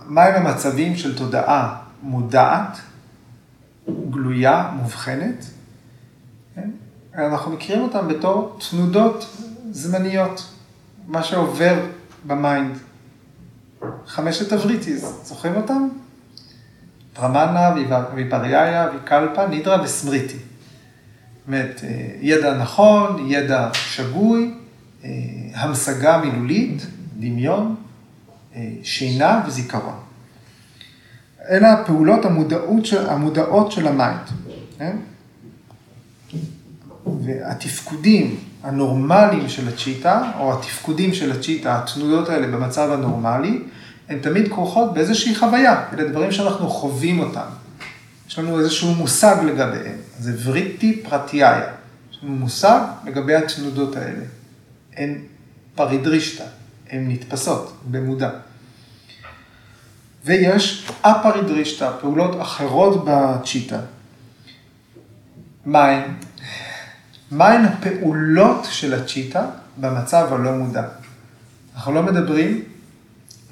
מהם 0.07 0.47
המצבים 0.47 0.97
של 0.97 1.19
תודעה 1.19 1.77
מודעת, 2.03 2.79
גלויה, 4.11 4.71
מובחנת. 4.77 5.45
כן? 6.55 6.71
אנחנו 7.15 7.53
מכירים 7.53 7.83
אותן 7.83 8.09
בתור 8.09 8.59
תנודות 8.71 9.37
זמניות, 9.71 10.53
מה 11.07 11.23
שעובר 11.23 11.87
ב 12.27 12.36
mind. 12.36 12.79
חמשת 14.07 14.53
הווריטיז, 14.53 15.05
זוכרים 15.25 15.57
אותם? 15.57 15.89
פרמנה, 17.13 17.75
ויפריאיה, 18.15 18.89
ויקלפה, 18.93 19.47
נידרה 19.47 19.83
וסמריטי. 19.83 20.37
זאת 20.37 21.47
אומרת, 21.47 21.81
אה, 21.85 21.89
ידע 22.21 22.57
נכון, 22.59 23.27
ידע 23.31 23.71
שגוי, 23.75 24.55
אה, 25.05 25.11
המשגה 25.55 26.19
מילולית, 26.19 26.87
דמיון, 27.21 27.77
אה, 28.55 28.71
שינה 28.83 29.43
וזיכרון. 29.47 30.01
אלה 31.51 31.73
הפעולות 31.73 32.25
המודעות 32.25 32.87
של, 32.87 33.09
המודעות 33.09 33.73
של 33.73 33.87
ה 33.87 33.94
mind. 33.94 34.27
כן? 34.79 34.97
והתפקודים 37.25 38.37
הנורמליים 38.63 39.49
של 39.49 39.69
הצ'יטה, 39.69 40.33
או 40.39 40.59
התפקודים 40.59 41.15
של 41.15 41.33
הצ'יטה, 41.33 41.79
התנודות 41.79 42.29
האלה 42.29 42.47
במצב 42.47 42.91
הנורמלי, 42.91 43.63
הן 44.09 44.19
תמיד 44.19 44.49
כרוכות 44.49 44.95
באיזושהי 44.95 45.35
חוויה. 45.35 45.85
אלה 45.93 46.09
דברים 46.09 46.33
שאנחנו 46.33 46.71
חווים 46.71 47.21
אותם. 47.21 47.47
יש 48.29 48.39
לנו 48.39 48.59
איזשהו 48.59 48.95
מושג 48.95 49.37
לגביהם. 49.47 49.97
זה 50.19 50.33
וריטי 50.45 51.03
פרטיאיה. 51.03 51.63
יש 52.13 52.19
לנו 52.23 52.33
מושג 52.33 52.81
לגבי 53.05 53.35
התנודות 53.35 53.97
האלה. 53.97 54.25
הן 54.97 55.19
פרידרישטה, 55.75 56.45
הן 56.91 57.11
נתפסות 57.11 57.77
במודע. 57.91 58.31
ויש 60.25 60.91
אפרידרישתא, 61.03 61.91
פעולות 62.01 62.43
אחרות 62.43 63.05
בצ'יטה. 63.05 63.81
מהן? 65.65 66.03
מהן 67.31 67.65
הפעולות 67.65 68.65
של 68.71 68.95
הצ'יטה 68.95 69.47
במצב 69.77 70.29
הלא 70.33 70.53
מודע? 70.53 70.85
אנחנו 71.75 71.93
לא 71.93 72.03
מדברים 72.03 72.63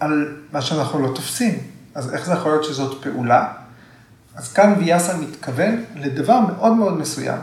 על 0.01 0.37
מה 0.53 0.63
שאנחנו 0.63 0.99
לא 0.99 1.15
תופסים. 1.15 1.59
אז 1.95 2.15
איך 2.15 2.27
זה 2.27 2.33
יכול 2.33 2.53
להיות 2.53 2.65
שזאת 2.65 3.03
פעולה? 3.03 3.53
אז 4.35 4.53
כאן 4.53 4.75
ויאסה 4.79 5.17
מתכוון 5.17 5.85
לדבר 5.97 6.41
מאוד 6.41 6.73
מאוד 6.73 6.99
מסוים. 6.99 7.39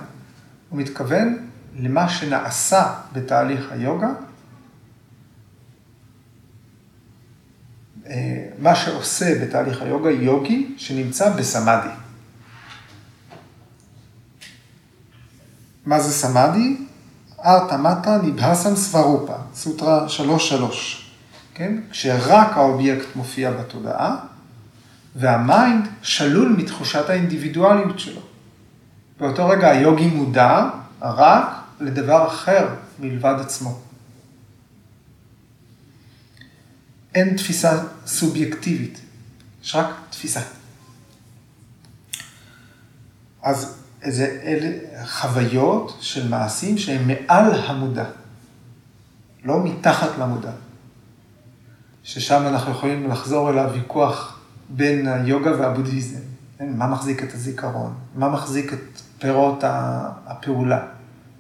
הוא 0.70 0.80
מתכוון 0.80 1.38
למה 1.80 2.10
שנעשה 2.10 2.94
בתהליך 3.14 3.72
היוגה, 3.72 4.10
מה 8.60 8.76
שעושה 8.76 9.42
בתהליך 9.42 9.82
היוגה 9.82 10.12
יוגי 10.12 10.76
שנמצא 10.78 11.30
בסמאדי. 11.30 11.90
מה 15.86 16.00
זה 16.00 16.12
סמאדי? 16.12 16.78
ארתא 17.46 17.76
מטרה 17.76 18.18
נירבהסם 18.24 18.76
סוורופה, 18.76 19.36
סוטרה 19.54 20.06
3.3. 20.08 20.54
כן? 21.54 21.78
כשרק 21.92 22.58
האובייקט 22.58 23.06
מופיע 23.16 23.52
בתודעה, 23.52 24.16
וה 25.16 25.40
mind 25.40 25.88
שלול 26.02 26.56
מתחושת 26.58 27.10
האינדיבידואליות 27.10 28.00
שלו. 28.00 28.22
באותו 29.20 29.48
רגע 29.48 29.70
היוגי 29.70 30.08
מודע 30.08 30.70
רק 31.02 31.46
לדבר 31.80 32.28
אחר 32.28 32.68
מלבד 33.00 33.36
עצמו. 33.40 33.80
אין 37.16 37.38
תפיסה 37.38 37.84
סובייקטיבית, 38.06 39.00
יש 39.64 39.76
רק 39.76 39.88
תפיסה. 40.10 40.42
אז 43.44 43.78
זה 44.04 44.40
אלה 44.44 45.06
חוויות 45.06 45.98
של 46.02 46.28
מעשים 46.30 46.78
שהם 46.78 47.08
מעל 47.08 47.54
המודע, 47.54 48.06
לא 49.44 49.64
מתחת 49.64 50.10
למודע. 50.20 50.52
ששם 52.04 52.44
אנחנו 52.48 52.72
יכולים 52.72 53.10
לחזור 53.10 53.50
אל 53.50 53.60
הוויכוח 53.60 54.40
בין 54.70 55.08
היוגה 55.08 55.52
והבודהיזם. 55.60 56.20
כן? 56.58 56.74
מה 56.78 56.88
מחזיק 56.88 57.24
את 57.24 57.34
הזיכרון? 57.34 57.94
מה 58.16 58.30
מחזיק 58.30 58.74
את 58.74 59.02
פירות 59.20 59.64
הפעולה? 60.26 60.86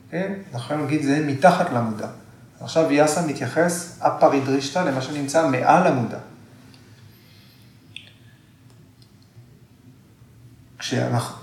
כן? 0.09 0.33
אנחנו 0.53 0.59
יכולים 0.59 0.83
להגיד, 0.83 1.03
זה 1.03 1.25
מתחת 1.27 1.69
למודע. 1.73 2.07
עכשיו 2.59 2.91
יאסה 2.91 3.27
מתייחס 3.27 3.99
אפרידרישתא 4.01 4.79
למה 4.79 5.01
שנמצא 5.01 5.47
מעל 5.47 5.87
המודע. 5.87 6.17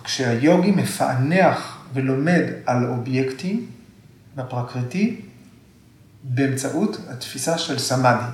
כשהיוגי 0.04 0.70
מפענח 0.70 1.78
ולומד 1.92 2.42
על 2.66 2.86
אובייקטים 2.86 3.70
בפרקריטי 4.34 5.20
באמצעות 6.22 6.96
התפיסה 7.08 7.58
של 7.58 7.78
סמאדי. 7.78 8.24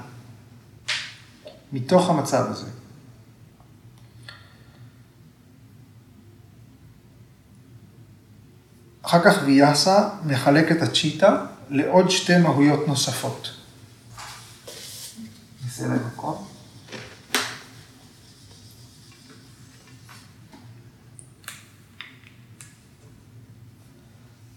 מתוך 1.73 2.11
המצב 2.11 2.47
הזה. 2.49 2.67
אחר 9.03 9.25
כך 9.25 9.43
ויאסה 9.45 10.09
מחלק 10.25 10.73
את 10.73 10.83
הצ'יטה 10.83 11.45
לעוד 11.71 12.11
שתי 12.11 12.39
מהויות 12.39 12.89
נוספות. 12.89 13.51
בסדר 15.67 16.07
מקום. 16.07 16.47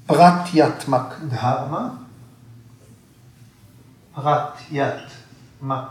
פרט 0.05 0.49
יתמק 0.53 1.03
דהרמה, 1.29 1.89
פרט 4.15 4.57
יתמק 4.71 5.87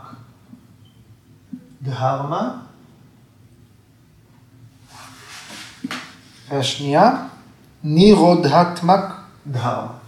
דהרמה. 1.81 2.61
והשנייה, 6.49 7.27
נירודהטמק 7.83 9.03
דהרמה. 9.47 10.00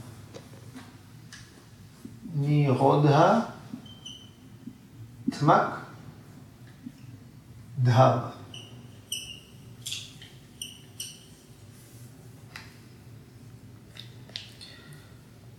נירודה 2.36 3.40
תמק 5.32 5.68
דהרמה. 7.84 8.30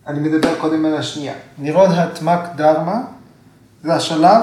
אני 0.06 0.28
מדבר 0.28 0.60
קודם 0.60 0.84
על 0.84 0.96
השנייה. 0.96 1.34
נירוד 1.58 1.90
התמק 1.90 2.40
דרמה 2.56 3.00
זה 3.82 3.94
השלב 3.94 4.42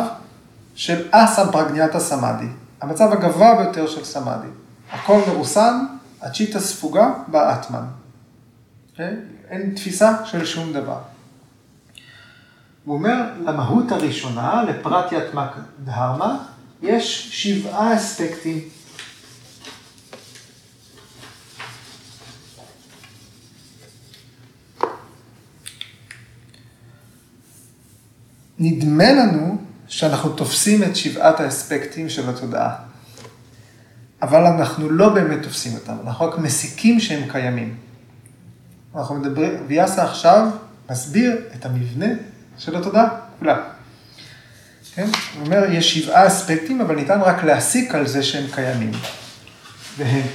של 0.76 1.08
אסם 1.12 1.52
פרגניאטה 1.52 2.00
סמאדי, 2.00 2.48
המצב 2.82 3.12
הגבוה 3.12 3.56
ביותר 3.56 3.88
של 3.88 4.06
סמאדי. 4.06 4.48
הכל 4.92 5.22
מרוסן, 5.28 5.86
הצ'יטה 6.22 6.60
ספוגה 6.60 7.14
באטמן. 7.28 7.86
אוקיי? 8.92 9.16
אין 9.50 9.76
תפיסה 9.76 10.26
של 10.26 10.46
שום 10.46 10.74
דבר. 10.74 10.98
הוא 12.86 12.96
אומר, 12.96 13.24
למהות 13.46 13.92
הראשונה, 13.92 14.64
לפרטיית 14.64 15.34
מק 15.34 15.52
דהרמה, 15.84 16.38
יש 16.82 17.30
שבעה 17.32 17.96
אספקטים. 17.96 18.60
נדמה 28.60 29.12
לנו 29.12 29.58
שאנחנו 29.88 30.30
תופסים 30.30 30.84
את 30.84 30.96
שבעת 30.96 31.40
האספקטים 31.40 32.10
של 32.10 32.30
התודעה. 32.30 32.76
אבל 34.22 34.46
אנחנו 34.46 34.90
לא 34.90 35.10
באמת 35.10 35.44
תופסים 35.44 35.76
אותם, 35.76 35.96
אנחנו 36.04 36.26
רק 36.26 36.40
מסיקים 36.40 37.00
שהם 37.00 37.30
קיימים. 37.32 37.78
אנחנו 38.96 39.16
מדברים, 39.16 39.54
ויאסה 39.68 40.04
עכשיו 40.04 40.48
מסביר 40.90 41.38
את 41.56 41.66
המבנה 41.66 42.08
של 42.62 42.76
התודעה 42.76 43.10
כולה. 43.40 43.64
כן? 44.94 45.08
הוא 45.36 45.46
אומר, 45.46 45.64
יש 45.72 45.98
שבעה 45.98 46.28
אספקטים, 46.28 46.82
אבל 46.82 46.96
ניתן 46.96 47.22
רק 47.22 47.44
להסיק 47.44 47.96
על 47.96 48.08
זה 48.08 48.24
שהם 48.24 48.46
קיימים. 48.52 48.92
והם 49.98 50.28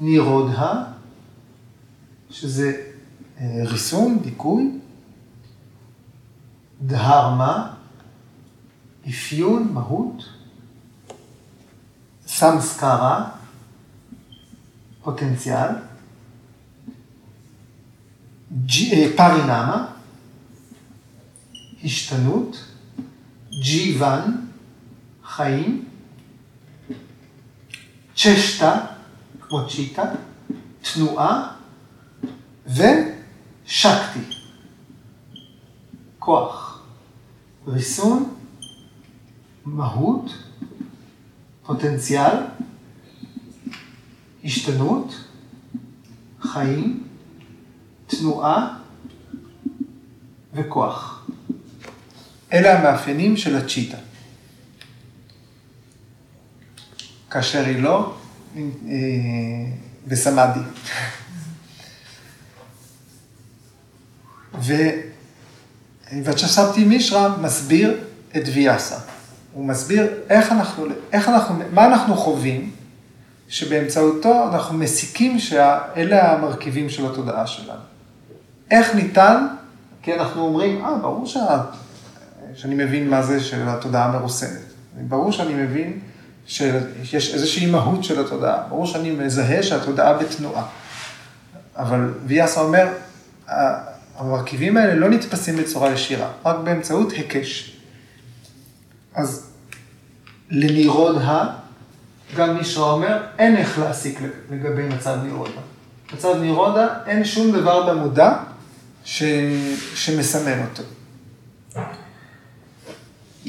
נירודה, 0.00 0.84
שזה 2.30 2.72
אה, 3.40 3.46
ריסון, 3.64 4.18
דיכוי, 4.22 4.70
דהרמה, 6.82 7.74
אפיון, 9.08 9.68
מהות, 9.72 10.24
סמסקרה, 12.26 13.28
פוטנציאל, 15.02 15.70
אה, 18.92 19.06
פרינמה, 19.16 19.97
השתנות, 21.84 22.64
ג'יוון, 23.62 24.46
חיים, 25.24 25.84
צ'שטה, 28.16 28.86
כמו 29.40 29.68
צ'יטה, 29.68 30.02
תנועה 30.80 31.54
ושקטי, 32.66 34.20
כוח, 36.18 36.82
ריסון, 37.66 38.34
מהות, 39.64 40.30
פוטנציאל, 41.66 42.36
השתנות, 44.44 45.24
חיים, 46.40 47.06
תנועה 48.06 48.78
וכוח. 50.54 51.17
אלה 52.52 52.78
המאפיינים 52.78 53.36
של 53.36 53.56
הצ'יטה. 53.56 53.96
כאשר 57.30 57.64
היא 57.64 57.82
לא 57.82 58.14
אה, 58.56 58.62
בסמאדי. 60.06 60.60
וצ'ספטי 66.24 66.84
מישרא 66.84 67.28
מסביר 67.40 68.00
את 68.36 68.42
ויאסה. 68.54 68.98
הוא 69.52 69.66
מסביר 69.66 70.06
איך 70.30 70.52
אנחנו, 70.52 70.84
איך 71.12 71.28
אנחנו, 71.28 71.54
מה 71.72 71.86
אנחנו 71.86 72.16
חווים, 72.16 72.70
שבאמצעותו 73.48 74.48
אנחנו 74.52 74.78
מסיקים 74.78 75.38
שאלה 75.38 76.32
המרכיבים 76.32 76.90
של 76.90 77.06
התודעה 77.06 77.46
שלנו. 77.46 77.80
איך 78.70 78.94
ניתן, 78.94 79.46
כי 80.02 80.14
אנחנו 80.14 80.42
אומרים, 80.42 80.84
אה, 80.84 80.96
ברור 80.96 81.26
שה, 81.26 81.62
שאני 82.58 82.74
מבין 82.74 83.10
מה 83.10 83.22
זה 83.22 83.40
של 83.40 83.68
התודעה 83.68 84.04
המרוסנת. 84.04 84.60
ברור 85.08 85.32
שאני 85.32 85.54
מבין 85.54 86.00
שיש 86.46 87.34
איזושהי 87.34 87.66
מהות 87.66 88.04
של 88.04 88.20
התודעה. 88.20 88.62
ברור 88.68 88.86
שאני 88.86 89.10
מזהה 89.10 89.62
שהתודעה 89.62 90.12
בתנועה. 90.12 90.66
אבל 91.76 92.14
ויאסה 92.26 92.60
אומר, 92.60 92.86
המרכיבים 94.16 94.76
האלה 94.76 94.94
לא 94.94 95.08
נתפסים 95.08 95.56
בצורה 95.56 95.92
ישירה, 95.92 96.30
רק 96.44 96.56
באמצעות 96.64 97.12
היקש. 97.12 97.76
אז 99.14 99.50
לנירודה, 100.50 101.44
גם 102.36 102.56
מישרא 102.56 102.92
אומר, 102.92 103.22
אין 103.38 103.56
איך 103.56 103.78
להסיק 103.78 104.20
לגבי 104.50 104.82
מצב 104.82 105.16
נירודה. 105.22 105.60
מצב 106.14 106.34
נירודה, 106.40 106.88
אין 107.06 107.24
שום 107.24 107.52
דבר 107.52 107.92
במודע 107.94 108.36
ש... 109.04 109.22
שמסמן 109.94 110.60
אותו. 110.60 110.82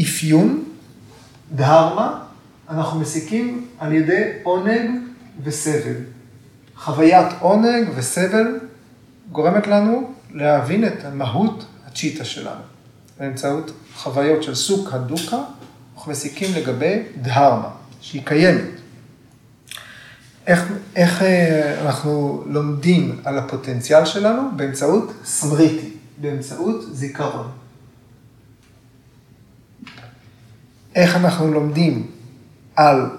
אפיון, 0.01 0.63
דהרמה, 1.55 2.19
אנחנו 2.69 2.99
מסיקים 2.99 3.67
על 3.79 3.93
ידי 3.93 4.23
עונג 4.43 4.89
וסבל. 5.43 5.95
חוויית 6.75 7.27
עונג 7.39 7.87
וסבל 7.95 8.59
גורמת 9.31 9.67
לנו 9.67 10.13
להבין 10.33 10.87
את 10.87 11.05
המהות 11.05 11.65
הצ'יטה 11.87 12.25
שלנו. 12.25 12.61
באמצעות 13.19 13.71
חוויות 13.95 14.43
של 14.43 14.55
סוכה 14.55 14.97
דוקה, 14.97 15.37
אנחנו 15.95 16.11
מסיקים 16.11 16.49
לגבי 16.55 17.03
דהרמה, 17.21 17.69
שהיא 18.01 18.21
קיימת. 18.25 18.79
איך, 20.47 20.73
איך 20.95 21.21
אה, 21.21 21.81
אנחנו 21.85 22.43
לומדים 22.47 23.19
על 23.25 23.37
הפוטנציאל 23.37 24.05
שלנו? 24.05 24.41
באמצעות 24.55 25.13
סמריטי, 25.25 25.89
באמצעות 26.17 26.95
זיכרון. 26.95 27.58
איך 30.99 31.15
אנחנו 31.15 31.53
לומדים 31.53 32.07
על 32.75 33.09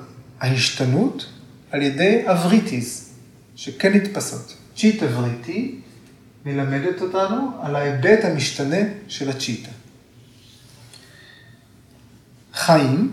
ההשתנות? 0.41 1.27
על 1.71 1.83
ידי 1.83 2.23
אבריטיז, 2.27 3.11
שכן 3.57 3.93
נתפסות. 3.93 4.57
צ'יט 4.77 5.03
אבריטי 5.03 5.81
מלמדת 6.47 7.03
אותנו 7.03 7.51
על 7.63 7.77
ההיבט 7.77 8.25
המשתנה 8.25 8.77
של 9.09 9.31
הצ'יטה. 9.31 9.71
חיים, 12.55 13.11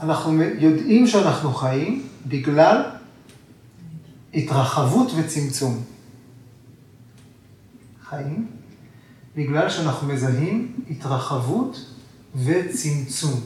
אנחנו 0.00 0.42
יודעים 0.42 1.06
שאנחנו 1.06 1.52
חיים 1.52 2.06
בגלל 2.26 2.82
התרחבות 4.34 5.12
וצמצום. 5.16 5.82
חיים 8.08 8.46
בגלל 9.36 9.70
שאנחנו 9.70 10.08
מזהים 10.08 10.72
התרחבות 10.90 11.86
וצמצום. 12.34 13.40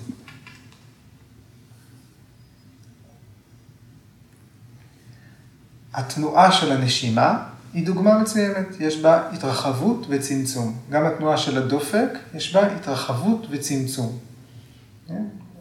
התנועה 5.94 6.52
של 6.52 6.72
הנשימה 6.72 7.42
היא 7.74 7.86
דוגמה 7.86 8.18
מצוינת, 8.18 8.66
יש 8.80 9.00
בה 9.00 9.30
התרחבות 9.32 10.06
וצמצום. 10.08 10.76
גם 10.90 11.06
התנועה 11.06 11.36
של 11.36 11.58
הדופק, 11.62 12.08
יש 12.34 12.54
בה 12.54 12.66
התרחבות 12.66 13.46
וצמצום. 13.50 14.18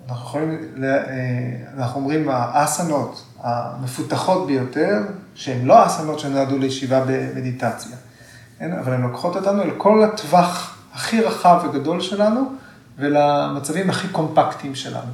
אנחנו 0.09 0.25
יכולים, 0.27 0.83
אה, 0.83 0.89
אנחנו 1.77 1.99
אומרים 1.99 2.29
האסנות 2.29 3.25
המפותחות 3.39 4.47
ביותר, 4.47 5.01
שהן 5.35 5.65
לא 5.65 5.79
האסנות 5.79 6.19
שנועדו 6.19 6.57
לישיבה 6.57 7.03
במדיטציה, 7.07 7.97
כן? 8.59 8.73
אבל 8.73 8.93
הן 8.93 9.01
לוקחות 9.01 9.35
אותנו 9.35 9.61
אל 9.61 9.71
כל 9.77 10.03
הטווח 10.03 10.77
הכי 10.93 11.21
רחב 11.21 11.65
וגדול 11.65 12.01
שלנו 12.01 12.51
ולמצבים 12.97 13.89
הכי 13.89 14.07
קומפקטיים 14.07 14.75
שלנו. 14.75 15.11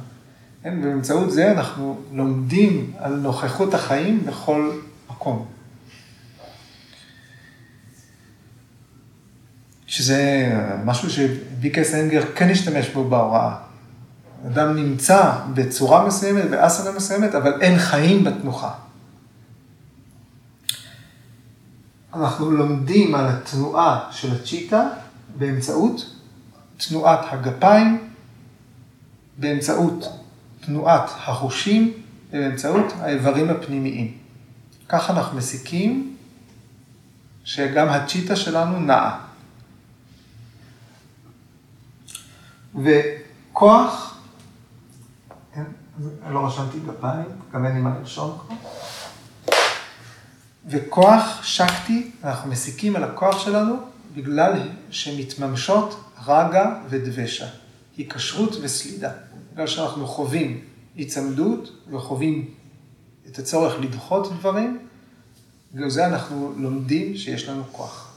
כן? 0.62 0.78
ובאמצעות 0.82 1.32
זה 1.32 1.52
אנחנו 1.52 2.00
לומדים 2.12 2.92
על 2.98 3.14
נוכחות 3.16 3.74
החיים 3.74 4.26
בכל 4.26 4.72
מקום. 5.10 5.46
שזה 9.86 10.52
משהו 10.84 11.10
שביקי 11.10 11.84
סנגר 11.84 12.22
כן 12.34 12.50
השתמש 12.50 12.88
בו 12.88 13.04
בהוראה. 13.08 13.56
אדם 14.46 14.76
נמצא 14.76 15.32
בצורה 15.54 16.06
מסוימת, 16.06 16.50
באסנה 16.50 16.92
מסוימת, 16.92 17.34
אבל 17.34 17.60
אין 17.60 17.78
חיים 17.78 18.24
בתנוחה. 18.24 18.72
אנחנו 22.14 22.50
לומדים 22.50 23.14
על 23.14 23.26
התנועה 23.28 24.08
של 24.10 24.34
הצ'יטה 24.34 24.88
באמצעות 25.38 26.19
תנועת 26.88 27.20
הגפיים, 27.30 28.10
באמצעות 29.36 30.04
תנועת 30.60 31.10
החושים 31.16 31.92
ובאמצעות 32.30 32.92
האיברים 33.00 33.50
הפנימיים. 33.50 34.18
כך 34.88 35.10
אנחנו 35.10 35.38
מסיקים 35.38 36.16
שגם 37.44 37.88
הצ'יטה 37.88 38.36
שלנו 38.36 38.80
נעה. 38.80 39.20
וכוח, 42.74 44.18
כן, 45.54 45.64
לא 46.30 46.46
רשמתי 46.46 46.78
גפיים, 46.86 47.26
גם 47.52 47.66
אין 47.66 47.74
לי 47.74 47.80
מה 47.80 47.94
לרשום 47.98 48.38
כבר. 48.38 48.56
וכוח 50.66 51.42
שקטי, 51.42 52.10
אנחנו 52.24 52.50
מסיקים 52.50 52.96
על 52.96 53.04
הכוח 53.04 53.38
שלנו 53.38 53.76
בגלל 54.14 54.68
שמתממשות 54.90 56.09
רגע 56.26 56.70
ודבשה, 56.88 57.46
היקשרות 57.96 58.56
וסלידה. 58.62 59.10
בגלל 59.52 59.66
שאנחנו 59.66 60.06
חווים 60.06 60.64
היצמדות 60.96 61.70
וחווים 61.90 62.54
את 63.28 63.38
הצורך 63.38 63.80
לדחות 63.80 64.32
דברים, 64.32 64.78
בגלל 65.74 65.90
זה 65.90 66.06
אנחנו 66.06 66.52
לומדים 66.56 67.16
שיש 67.16 67.48
לנו 67.48 67.64
כוח. 67.72 68.12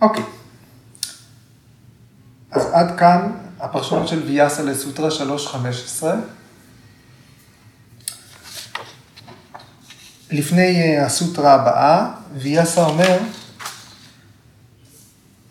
אוקיי. 0.00 0.24
אז 2.50 2.66
עד 2.72 2.98
כאן 2.98 3.32
הפרשנות 3.60 4.08
של 4.08 4.22
ויאסה 4.22 4.62
לסוטרה 4.62 5.08
3.15. 5.08 6.04
לפני 10.30 10.82
אה, 10.82 11.06
הסוטרה 11.06 11.54
הבאה, 11.54 12.10
ויאסה 12.36 12.84
אומר 12.84 13.18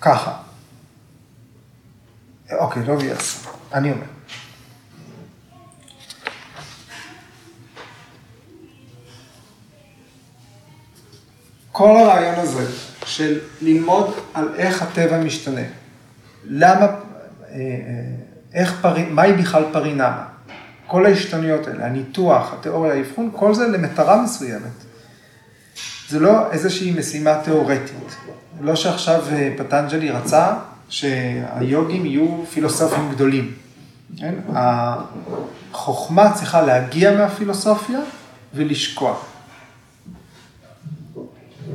ככה. 0.01 0.37
אוקיי, 2.51 2.85
לא 2.85 2.93
ויאסה, 2.93 3.49
אני 3.73 3.91
אומר. 3.91 4.05
כל 11.71 11.97
הרעיון 11.97 12.35
הזה 12.35 12.71
של 13.05 13.39
ללמוד 13.61 14.13
על 14.33 14.55
איך 14.55 14.81
הטבע 14.81 15.19
משתנה, 15.19 15.61
למה, 16.45 16.85
אה, 16.85 16.89
אה, 17.51 17.61
איך 18.53 18.81
פרי, 18.81 19.05
מהי 19.05 19.33
בכלל 19.33 19.63
פרינמה, 19.73 20.25
כל 20.87 21.05
ההשתנויות 21.05 21.67
האלה, 21.67 21.85
הניתוח, 21.85 22.53
התיאוריה, 22.53 22.93
האבחון, 22.93 23.31
כל 23.35 23.53
זה 23.55 23.67
למטרה 23.67 24.21
מסוימת. 24.21 24.86
זה 26.07 26.19
לא 26.19 26.51
איזושהי 26.51 26.91
משימה 26.91 27.41
תיאורטית. 27.43 28.15
לא 28.61 28.75
שעכשיו 28.75 29.23
אה, 29.31 29.53
פטנג'לי 29.57 30.09
רצה 30.09 30.53
שהיוגים 30.89 32.05
יהיו 32.05 32.45
פילוסופים 32.53 33.11
גדולים. 33.11 33.53
כן? 34.17 34.33
החוכמה 34.53 36.33
צריכה 36.33 36.61
להגיע 36.61 37.17
מהפילוסופיה 37.17 37.99
ולשקוע. 38.53 39.15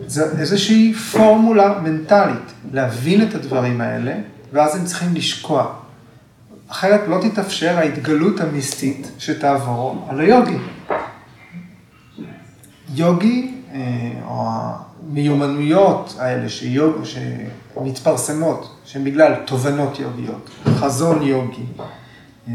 זה 0.06 0.38
איזושהי 0.38 0.94
פורמולה 0.94 1.78
מנטלית, 1.78 2.52
להבין 2.72 3.28
את 3.28 3.34
הדברים 3.34 3.80
האלה, 3.80 4.14
ואז 4.52 4.76
הם 4.76 4.84
צריכים 4.84 5.14
לשקוע. 5.14 5.72
אחרת 6.68 7.00
לא 7.08 7.18
תתאפשר 7.22 7.78
ההתגלות 7.78 8.40
המיסטית 8.40 9.10
שתעבור 9.18 10.06
על 10.10 10.20
היוגי. 10.20 10.56
יוגי, 12.94 13.54
או 14.24 14.50
המיומנויות 15.10 16.16
האלה 16.18 16.48
שיוג, 16.48 16.96
שמתפרסמות, 17.04 18.76
שהן 18.84 19.04
בגלל 19.04 19.34
תובנות 19.46 19.98
יוגיות, 19.98 20.50
חזון 20.64 21.22
יוגי, 21.22 21.64
אה, 22.48 22.52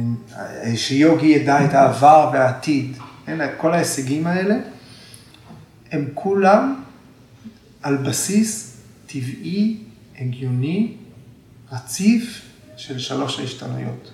שיוגי 0.75 1.27
ידע 1.27 1.65
את 1.65 1.73
העבר 1.73 2.29
והעתיד, 2.33 2.97
כל 3.57 3.73
ההישגים 3.73 4.27
האלה, 4.27 4.55
הם 5.91 6.07
כולם 6.13 6.75
על 7.81 7.97
בסיס 7.97 8.77
טבעי, 9.05 9.77
הגיוני, 10.19 10.93
רציף 11.71 12.41
של 12.77 12.99
שלוש 12.99 13.39
ההשתנויות. 13.39 14.11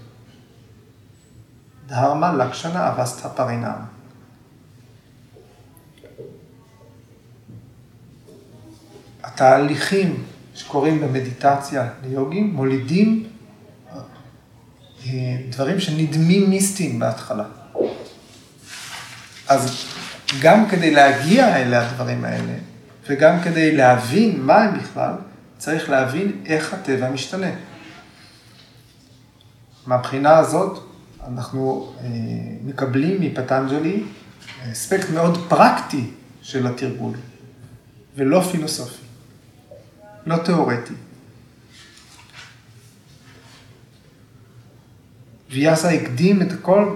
דהרמה, 1.87 2.33
לקשנה, 2.33 2.89
אבסטה, 2.89 3.29
פרינם. 3.29 3.79
התהליכים 9.33 10.23
שקורים 10.55 11.01
במדיטציה 11.01 11.89
ליוגים 12.03 12.53
מולידים 12.53 13.27
אה, 15.05 15.37
דברים 15.49 15.79
שנדמים 15.79 16.49
מיסטיים 16.49 16.99
בהתחלה. 16.99 17.43
אז 19.47 19.85
גם 20.41 20.69
כדי 20.69 20.91
להגיע 20.91 21.57
אל 21.57 21.73
הדברים 21.73 22.25
האלה, 22.25 22.53
וגם 23.07 23.41
כדי 23.43 23.75
להבין 23.75 24.41
מה 24.41 24.55
הם 24.55 24.79
בכלל, 24.79 25.13
צריך 25.57 25.89
להבין 25.89 26.41
איך 26.45 26.73
הטבע 26.73 27.09
משתנה. 27.09 27.51
מהבחינה 29.87 30.37
הזאת, 30.37 30.79
אנחנו 31.27 31.93
אה, 31.99 32.07
מקבלים 32.65 33.21
מפטנג'לי 33.21 34.03
אספקט 34.71 35.09
מאוד 35.09 35.49
פרקטי 35.49 36.09
של 36.41 36.67
התרגול, 36.67 37.13
ולא 38.15 38.41
פילוסופי, 38.51 39.02
לא 40.25 40.37
תיאורטי. 40.37 40.93
ויאסה 45.51 45.89
הקדים 45.89 46.41
את 46.41 46.51
הכל 46.51 46.95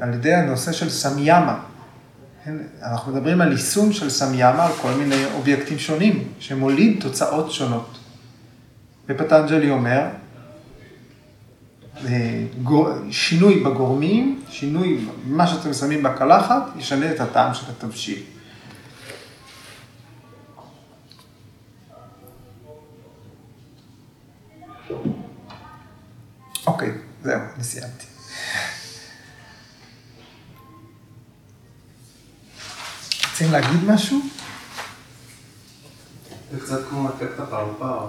על 0.00 0.14
ידי 0.14 0.34
הנושא 0.34 0.72
של 0.72 0.90
סמיאמה. 0.90 1.60
כן, 2.44 2.56
אנחנו 2.82 3.12
מדברים 3.12 3.40
על 3.40 3.52
יישום 3.52 3.92
של 3.92 4.10
סמיאמה 4.10 4.66
על 4.66 4.72
כל 4.72 4.90
מיני 4.90 5.24
אובייקטים 5.34 5.78
שונים, 5.78 6.28
שמוליד 6.38 7.00
תוצאות 7.00 7.52
שונות. 7.52 7.98
ופטנג'לי 9.08 9.70
אומר, 9.70 10.06
אה, 12.06 12.44
שינוי 13.10 13.60
בגורמים, 13.64 14.40
שינוי 14.50 15.06
במה 15.26 15.46
שאתם 15.46 15.72
שמים 15.72 16.02
בקלחת, 16.02 16.62
ישנה 16.76 17.10
את 17.10 17.20
הטעם 17.20 17.54
של 17.54 17.64
התבשיל. 17.70 18.22
אוקיי, 26.68 26.92
זהו, 27.24 27.40
אני 27.56 27.64
סיימתי. 27.64 28.04
רוצים 33.30 33.52
להגיד 33.52 33.84
משהו? 33.86 34.20
זה 36.52 36.60
קצת 36.60 36.88
כמו 36.88 37.08
אפקט 37.08 37.40
הפרפר. 37.40 38.06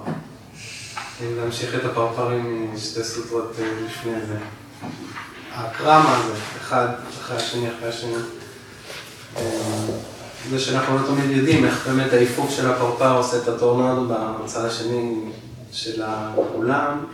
אם 1.20 1.36
להמשיך 1.36 1.74
את 1.74 1.84
הפרפרים 1.84 2.74
משתי 2.74 3.04
סוטרות 3.04 3.52
אה, 3.58 3.80
לפני 3.86 4.26
זה. 4.26 4.38
הקרמה 5.52 6.16
הזה, 6.16 6.34
אחד 6.60 6.88
אחרי 7.20 7.36
השני 7.36 7.68
אחרי 7.70 7.88
השני. 7.88 8.14
אה, 9.36 9.42
זה 10.50 10.60
שאנחנו 10.60 10.98
לא 10.98 11.06
תמיד 11.06 11.30
יודעים 11.30 11.64
איך 11.64 11.86
באמת 11.86 12.12
העיפוף 12.12 12.50
של 12.50 12.70
הפרפר 12.70 13.16
עושה 13.16 13.36
את 13.42 13.48
הטורנדו 13.48 14.14
בצד 14.14 14.64
השני 14.64 15.30
של 15.72 16.02
האולם. 16.02 17.04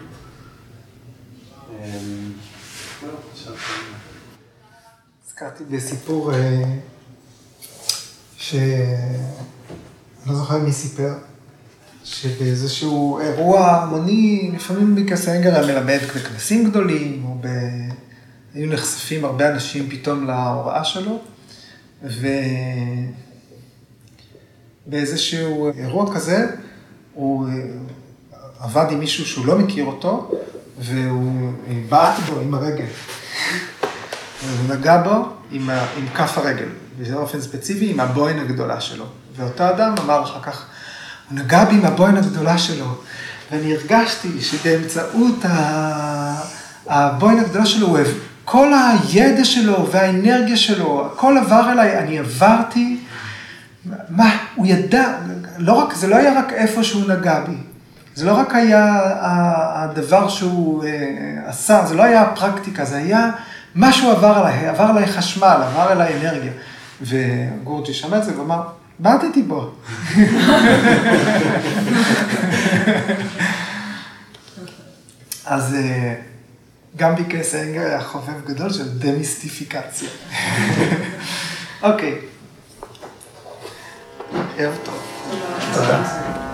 אה, 1.83 1.99
הזכרתי 5.27 5.65
בסיפור 5.65 6.33
שאני 8.37 8.73
לא 10.27 10.35
זוכר 10.35 10.59
מי 10.59 10.73
סיפר, 10.73 11.15
שבאיזשהו 12.05 13.19
אירוע 13.19 13.67
המוני, 13.67 14.51
לפעמים 14.55 14.95
בקסנגר 14.95 15.55
היה 15.55 15.67
מלמד 15.67 15.99
בכנסים 16.17 16.71
גדולים, 16.71 17.25
או 17.25 17.39
ב... 17.41 17.47
היו 18.55 18.71
נחשפים 18.71 19.25
הרבה 19.25 19.51
אנשים 19.51 19.91
פתאום 19.91 20.27
להוראה 20.27 20.85
שלו, 20.85 21.19
ובאיזשהו 24.87 25.71
אירוע 25.79 26.15
כזה, 26.15 26.47
הוא 27.15 27.49
עבד 28.59 28.87
עם 28.91 28.99
מישהו 29.01 29.27
שהוא 29.27 29.47
לא 29.47 29.59
מכיר 29.59 29.85
אותו, 29.85 30.31
והוא 30.79 31.53
בעט 31.89 32.19
בו 32.19 32.41
עם 32.41 32.55
הרגל. 32.55 32.85
הוא 34.43 34.77
נגע 34.77 35.03
בו 35.03 35.29
עם, 35.51 35.71
עם 35.71 36.09
כף 36.15 36.39
הרגל. 36.39 36.69
באופן 36.99 37.41
ספציפי 37.41 37.91
עם 37.91 38.01
הבוין 38.01 38.39
הגדולה 38.39 38.81
שלו. 38.81 39.05
ואותו 39.37 39.71
אדם 39.71 39.95
אמר 40.05 40.23
אחר 40.23 40.43
כך, 40.43 40.67
הוא 41.31 41.39
נגע 41.39 41.65
בי 41.65 41.75
עם 41.75 41.85
הבוין 41.85 42.17
הגדולה 42.17 42.59
שלו, 42.59 42.87
ואני 43.53 43.75
הרגשתי 43.75 44.43
שבאמצעות 44.43 45.45
הבוין 46.87 47.39
הגדולה 47.39 47.67
שלו, 47.67 47.97
כל 48.45 48.73
הידע 48.75 49.45
שלו 49.45 49.89
והאנרגיה 49.93 50.57
שלו, 50.57 51.07
הכל 51.13 51.39
עבר 51.39 51.73
אליי, 51.73 51.99
אני 51.99 52.19
עברתי, 52.19 53.01
מה, 54.09 54.37
הוא 54.55 54.67
ידע, 54.67 55.19
לא 55.59 55.73
רק, 55.73 55.95
זה 55.95 56.07
לא 56.07 56.17
היה 56.17 56.39
רק 56.39 56.53
איפה 56.53 56.85
שהוא 56.85 57.09
נגע 57.09 57.41
בי, 57.41 57.57
זה 58.17 58.25
לא 58.25 58.33
רק 58.33 58.55
היה 58.55 58.99
הדבר 59.75 60.29
שהוא 60.29 60.85
אה, 60.85 60.91
עשה, 61.47 61.87
זה 61.87 61.95
לא 61.95 62.03
היה 62.03 62.23
הפרקטיקה, 62.23 62.85
זה 62.85 62.97
היה 62.97 63.31
משהו 63.75 64.11
עבר 64.11 64.39
עליי, 64.39 64.69
עבר 64.69 64.85
עליי 64.85 65.07
חשמל, 65.07 65.63
עבר 65.63 65.93
אליי 65.93 66.15
אנרגיה. 66.21 66.53
וגורג'י 67.03 67.95
שמע 67.95 68.19
את 68.19 68.25
זה 68.25 68.41
ואמר, 68.41 68.63
בעטתי 68.99 69.43
בו. 69.43 69.71
אז 75.47 75.75
אה, 75.75 76.15
גם 76.97 77.15
ביקס 77.17 77.55
אנגר 77.55 77.81
היה 77.81 78.01
חובב 78.01 78.45
גדול 78.47 78.73
של 78.73 78.99
דמיסטיפיקציה. 78.99 80.09
אוקיי. 81.83 82.15
ערב 84.59 84.75
טוב. 84.85 85.03
תודה. 85.75 86.46